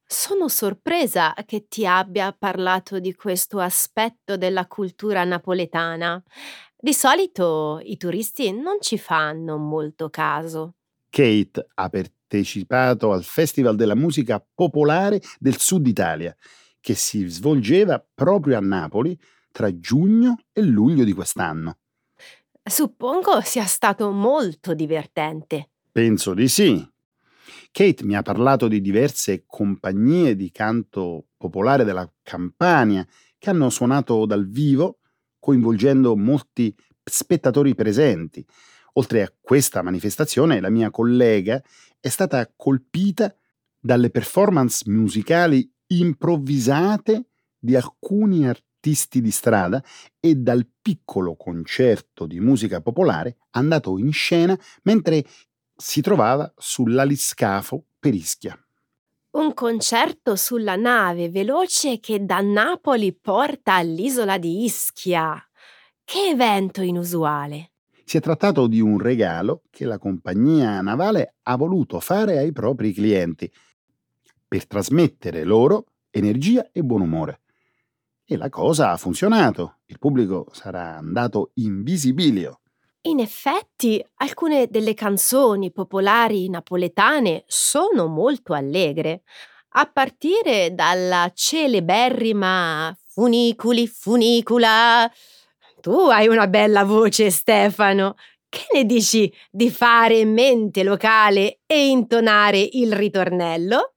Sono 0.07 0.49
sorpresa 0.49 1.35
che 1.47 1.69
ti 1.69 1.87
abbia 1.87 2.33
parlato 2.33 2.99
di 2.99 3.15
questo 3.15 3.61
aspetto 3.61 4.37
della 4.37 4.67
cultura 4.67 5.23
napoletana. 5.23 6.21
Di 6.77 6.95
solito 6.95 7.79
i 7.85 7.97
turisti 7.99 8.51
non 8.51 8.79
ci 8.81 8.99
fanno 8.99 9.59
molto 9.59 10.09
caso. 10.09 10.77
Kate 11.11 11.67
ha 11.75 11.89
per 11.91 12.11
partecipato 12.31 13.11
al 13.11 13.25
Festival 13.25 13.75
della 13.75 13.97
musica 13.97 14.45
popolare 14.55 15.21
del 15.41 15.59
Sud 15.59 15.89
Italia, 15.89 16.35
che 16.79 16.95
si 16.95 17.27
svolgeva 17.27 18.05
proprio 18.15 18.57
a 18.57 18.61
Napoli 18.61 19.19
tra 19.51 19.77
giugno 19.77 20.39
e 20.53 20.63
luglio 20.63 21.03
di 21.03 21.13
quest'anno. 21.13 21.79
Suppongo 22.63 23.41
sia 23.41 23.65
stato 23.65 24.13
molto 24.13 24.75
divertente. 24.75 25.71
Penso 25.91 26.33
di 26.33 26.47
sì. 26.47 26.89
Kate 27.73 28.05
mi 28.05 28.15
ha 28.15 28.23
parlato 28.23 28.69
di 28.69 28.81
diverse 28.81 29.43
compagnie 29.45 30.37
di 30.37 30.53
canto 30.53 31.27
popolare 31.37 31.83
della 31.83 32.09
Campania 32.23 33.05
che 33.39 33.51
hanno 33.51 33.71
suonato 33.71 34.25
dal 34.25 34.47
vivo, 34.47 34.99
coinvolgendo 35.41 36.17
molti 36.17 36.73
spettatori 37.03 37.75
presenti. 37.75 38.47
Oltre 38.95 39.23
a 39.23 39.33
questa 39.41 39.83
manifestazione, 39.83 40.61
la 40.61 40.71
mia 40.71 40.91
collega 40.91 41.63
è 41.99 42.09
stata 42.09 42.51
colpita 42.57 43.35
dalle 43.79 44.11
performance 44.11 44.89
musicali 44.91 45.71
improvvisate 45.87 47.27
di 47.59 47.77
alcuni 47.77 48.49
artisti 48.49 49.21
di 49.21 49.31
strada 49.31 49.83
e 50.19 50.35
dal 50.37 50.67
piccolo 50.81 51.37
concerto 51.37 52.27
di 52.27 52.41
musica 52.41 52.81
popolare 52.81 53.37
andato 53.51 53.99
in 53.99 54.13
scena 54.13 54.59
mentre 54.83 55.25
si 55.77 56.01
trovava 56.01 56.53
sull'aliscafo 56.57 57.85
per 57.99 58.15
Ischia. 58.15 58.59
Un 59.33 59.55
concerto 59.55 60.35
sulla 60.35 60.77
nave 60.77 61.31
veloce 61.31 62.01
che 62.01 62.25
da 62.25 62.41
Napoli 62.41 63.15
porta 63.15 63.75
all'isola 63.75 64.39
di 64.39 64.65
Ischia. 64.65 65.41
Che 66.05 66.29
evento 66.31 66.83
inusuale! 66.83 67.70
Si 68.11 68.17
è 68.17 68.21
trattato 68.21 68.67
di 68.67 68.81
un 68.81 68.99
regalo 68.99 69.63
che 69.71 69.85
la 69.85 69.97
compagnia 69.97 70.81
navale 70.81 71.37
ha 71.45 71.57
voluto 71.57 72.01
fare 72.01 72.39
ai 72.39 72.51
propri 72.51 72.93
clienti 72.93 73.49
per 74.49 74.67
trasmettere 74.67 75.45
loro 75.45 75.85
energia 76.11 76.71
e 76.73 76.83
buon 76.83 77.03
umore. 77.03 77.43
E 78.25 78.37
la 78.37 78.49
cosa 78.49 78.91
ha 78.91 78.97
funzionato. 78.97 79.77
Il 79.87 80.01
pubblico 80.01 80.49
sarà 80.51 80.97
andato 80.97 81.53
in 81.55 81.85
visibilio. 81.85 82.63
In 83.03 83.21
effetti, 83.21 84.05
alcune 84.17 84.67
delle 84.67 84.95
canzoni 84.95 85.71
popolari 85.71 86.49
napoletane 86.49 87.45
sono 87.47 88.09
molto 88.09 88.55
allegre, 88.55 89.23
a 89.75 89.87
partire 89.87 90.75
dalla 90.75 91.31
celeberrima 91.33 92.93
Funiculi, 93.13 93.87
funicula. 93.87 95.11
Tu 95.81 95.91
hai 95.91 96.29
una 96.29 96.47
bella 96.47 96.85
voce, 96.85 97.31
Stefano. 97.31 98.15
Che 98.49 98.67
ne 98.75 98.85
dici 98.85 99.33
di 99.51 99.71
fare 99.71 100.25
mente 100.25 100.83
locale 100.83 101.61
e 101.67 101.89
intonare 101.89 102.59
il 102.73 102.93
ritornello? 102.93 103.95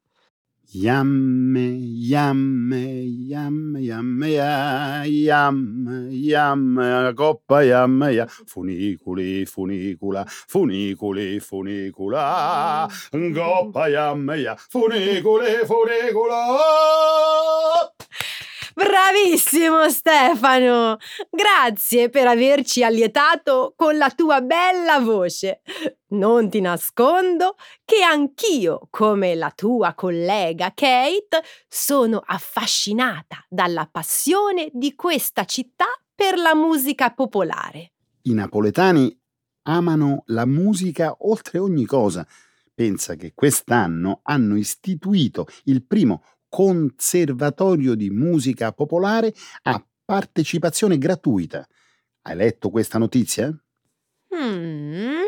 Yamme, 0.76 1.78
yamme, 2.10 3.04
yamme, 3.30 3.80
yamme, 3.80 4.30
ya, 4.30 5.04
yamme, 5.06 6.10
yamme, 6.10 7.14
coppa, 7.14 7.62
yamme, 7.64 8.12
ya, 8.12 8.26
funiculi, 8.26 9.46
funicula, 9.46 10.26
funiculi, 10.26 11.40
funicula, 11.40 12.88
coppa, 13.12 13.88
yamme, 13.88 14.42
ya, 14.42 14.56
funiculi, 14.56 15.64
funicula. 15.66 16.42
Bravissimo 18.74 19.88
Stefano! 19.90 20.98
Grazie 21.30 22.10
per 22.10 22.26
averci 22.26 22.84
allietato 22.84 23.74
con 23.76 23.98
la 23.98 24.10
tua 24.10 24.42
bella 24.42 25.00
voce. 25.00 25.62
Non 26.14 26.50
ti 26.50 26.60
nascondo 26.60 27.56
che 27.86 28.02
anch'io, 28.02 28.88
come 28.90 29.36
la 29.36 29.52
tua 29.56 29.94
collega 29.94 30.72
Kate, 30.74 31.44
sono 31.68 32.22
affascinata 32.26 33.46
dalla 33.48 33.88
passione 33.92 34.70
di 34.74 34.96
questa 34.96 35.46
città 35.46 35.86
per 36.16 36.38
la 36.38 36.56
musica 36.56 37.12
popolare. 37.12 37.92
I 38.24 38.34
napoletani 38.34 39.16
amano 39.64 40.24
la 40.28 40.46
musica 40.46 41.16
oltre 41.20 41.60
ogni 41.60 41.86
cosa. 41.86 42.26
Pensa 42.74 43.14
che 43.14 43.34
quest'anno 43.36 44.22
hanno 44.24 44.56
istituito 44.56 45.46
il 45.66 45.84
primo 45.84 46.24
conservatorio 46.54 47.96
di 47.96 48.12
musica 48.12 48.72
popolare 48.74 49.34
a 49.64 49.84
partecipazione 50.06 51.00
gratuita. 51.00 51.68
Hai 52.22 52.36
letto 52.36 52.70
questa 52.70 53.00
notizia? 53.00 53.48
Hmm. 54.30 55.24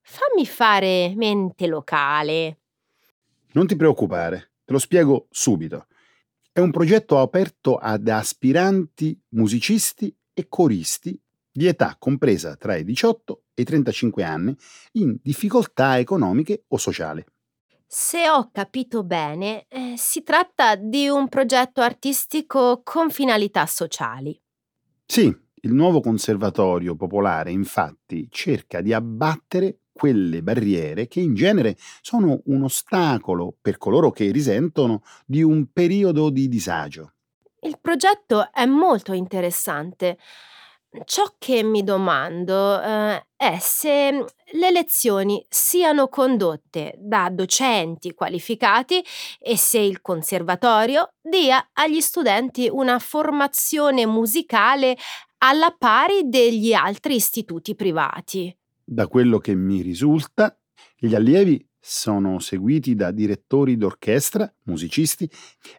Fammi 0.00 0.44
fare 0.44 1.12
mente 1.14 1.68
locale. 1.68 2.58
Non 3.52 3.68
ti 3.68 3.76
preoccupare, 3.76 4.54
te 4.64 4.72
lo 4.72 4.80
spiego 4.80 5.28
subito. 5.30 5.86
È 6.50 6.58
un 6.58 6.72
progetto 6.72 7.20
aperto 7.20 7.76
ad 7.76 8.08
aspiranti 8.08 9.16
musicisti 9.30 10.12
e 10.32 10.48
coristi 10.48 11.16
di 11.48 11.68
età 11.68 11.94
compresa 11.96 12.56
tra 12.56 12.74
i 12.74 12.82
18 12.82 13.44
e 13.54 13.62
i 13.62 13.64
35 13.64 14.24
anni 14.24 14.56
in 14.94 15.16
difficoltà 15.22 15.96
economiche 16.00 16.64
o 16.66 16.76
sociali. 16.76 17.24
Se 17.86 18.28
ho 18.28 18.50
capito 18.50 19.04
bene, 19.04 19.66
eh, 19.68 19.94
si 19.96 20.22
tratta 20.22 20.74
di 20.74 21.08
un 21.08 21.28
progetto 21.28 21.80
artistico 21.80 22.82
con 22.82 23.10
finalità 23.10 23.66
sociali. 23.66 24.38
Sì, 25.06 25.24
il 25.26 25.72
nuovo 25.72 26.00
conservatorio 26.00 26.96
popolare 26.96 27.50
infatti 27.52 28.26
cerca 28.30 28.80
di 28.80 28.92
abbattere 28.92 29.78
quelle 29.92 30.42
barriere 30.42 31.06
che 31.06 31.20
in 31.20 31.34
genere 31.34 31.76
sono 32.00 32.40
un 32.46 32.64
ostacolo 32.64 33.56
per 33.60 33.78
coloro 33.78 34.10
che 34.10 34.32
risentono 34.32 35.02
di 35.24 35.42
un 35.42 35.70
periodo 35.72 36.30
di 36.30 36.48
disagio. 36.48 37.12
Il 37.60 37.78
progetto 37.80 38.52
è 38.52 38.66
molto 38.66 39.12
interessante. 39.12 40.18
Ciò 41.02 41.34
che 41.38 41.64
mi 41.64 41.82
domando 41.82 42.80
eh, 42.80 43.26
è 43.36 43.58
se 43.58 44.12
mm, 44.12 44.20
le 44.52 44.70
lezioni 44.70 45.44
siano 45.48 46.06
condotte 46.06 46.94
da 46.98 47.28
docenti 47.30 48.14
qualificati 48.14 49.02
e 49.40 49.56
se 49.56 49.80
il 49.80 50.00
conservatorio 50.00 51.14
dia 51.20 51.70
agli 51.72 52.00
studenti 52.00 52.68
una 52.70 53.00
formazione 53.00 54.06
musicale 54.06 54.96
alla 55.38 55.74
pari 55.76 56.28
degli 56.28 56.72
altri 56.72 57.16
istituti 57.16 57.74
privati. 57.74 58.56
Da 58.84 59.08
quello 59.08 59.38
che 59.38 59.54
mi 59.56 59.80
risulta, 59.80 60.56
gli 60.96 61.14
allievi 61.14 61.66
sono 61.80 62.38
seguiti 62.38 62.94
da 62.94 63.10
direttori 63.10 63.76
d'orchestra, 63.76 64.50
musicisti 64.66 65.28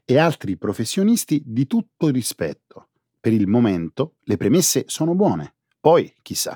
e 0.03 0.17
altri 0.17 0.57
professionisti 0.57 1.41
di 1.45 1.65
tutto 1.67 2.09
rispetto 2.09 2.89
per 3.25 3.33
il 3.33 3.47
momento 3.47 4.17
le 4.25 4.37
premesse 4.37 4.83
sono 4.85 5.15
buone, 5.15 5.55
poi 5.79 6.13
chissà. 6.21 6.55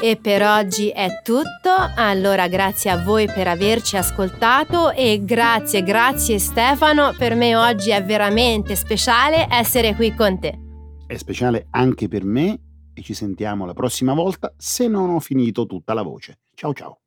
E 0.00 0.16
per 0.16 0.42
oggi 0.42 0.90
è 0.90 1.20
tutto, 1.24 1.74
allora 1.96 2.46
grazie 2.46 2.90
a 2.90 3.02
voi 3.02 3.26
per 3.26 3.48
averci 3.48 3.96
ascoltato 3.96 4.92
e 4.92 5.20
grazie, 5.24 5.82
grazie 5.82 6.38
Stefano, 6.38 7.12
per 7.18 7.34
me 7.34 7.56
oggi 7.56 7.90
è 7.90 8.04
veramente 8.04 8.76
speciale 8.76 9.48
essere 9.50 9.96
qui 9.96 10.14
con 10.14 10.38
te. 10.38 10.56
È 11.08 11.16
speciale 11.16 11.66
anche 11.70 12.06
per 12.06 12.22
me 12.22 12.60
e 12.94 13.02
ci 13.02 13.14
sentiamo 13.14 13.66
la 13.66 13.72
prossima 13.72 14.14
volta 14.14 14.54
se 14.56 14.86
non 14.86 15.10
ho 15.10 15.18
finito 15.18 15.66
tutta 15.66 15.92
la 15.92 16.02
voce. 16.02 16.38
Ciao 16.54 16.72
ciao. 16.72 16.98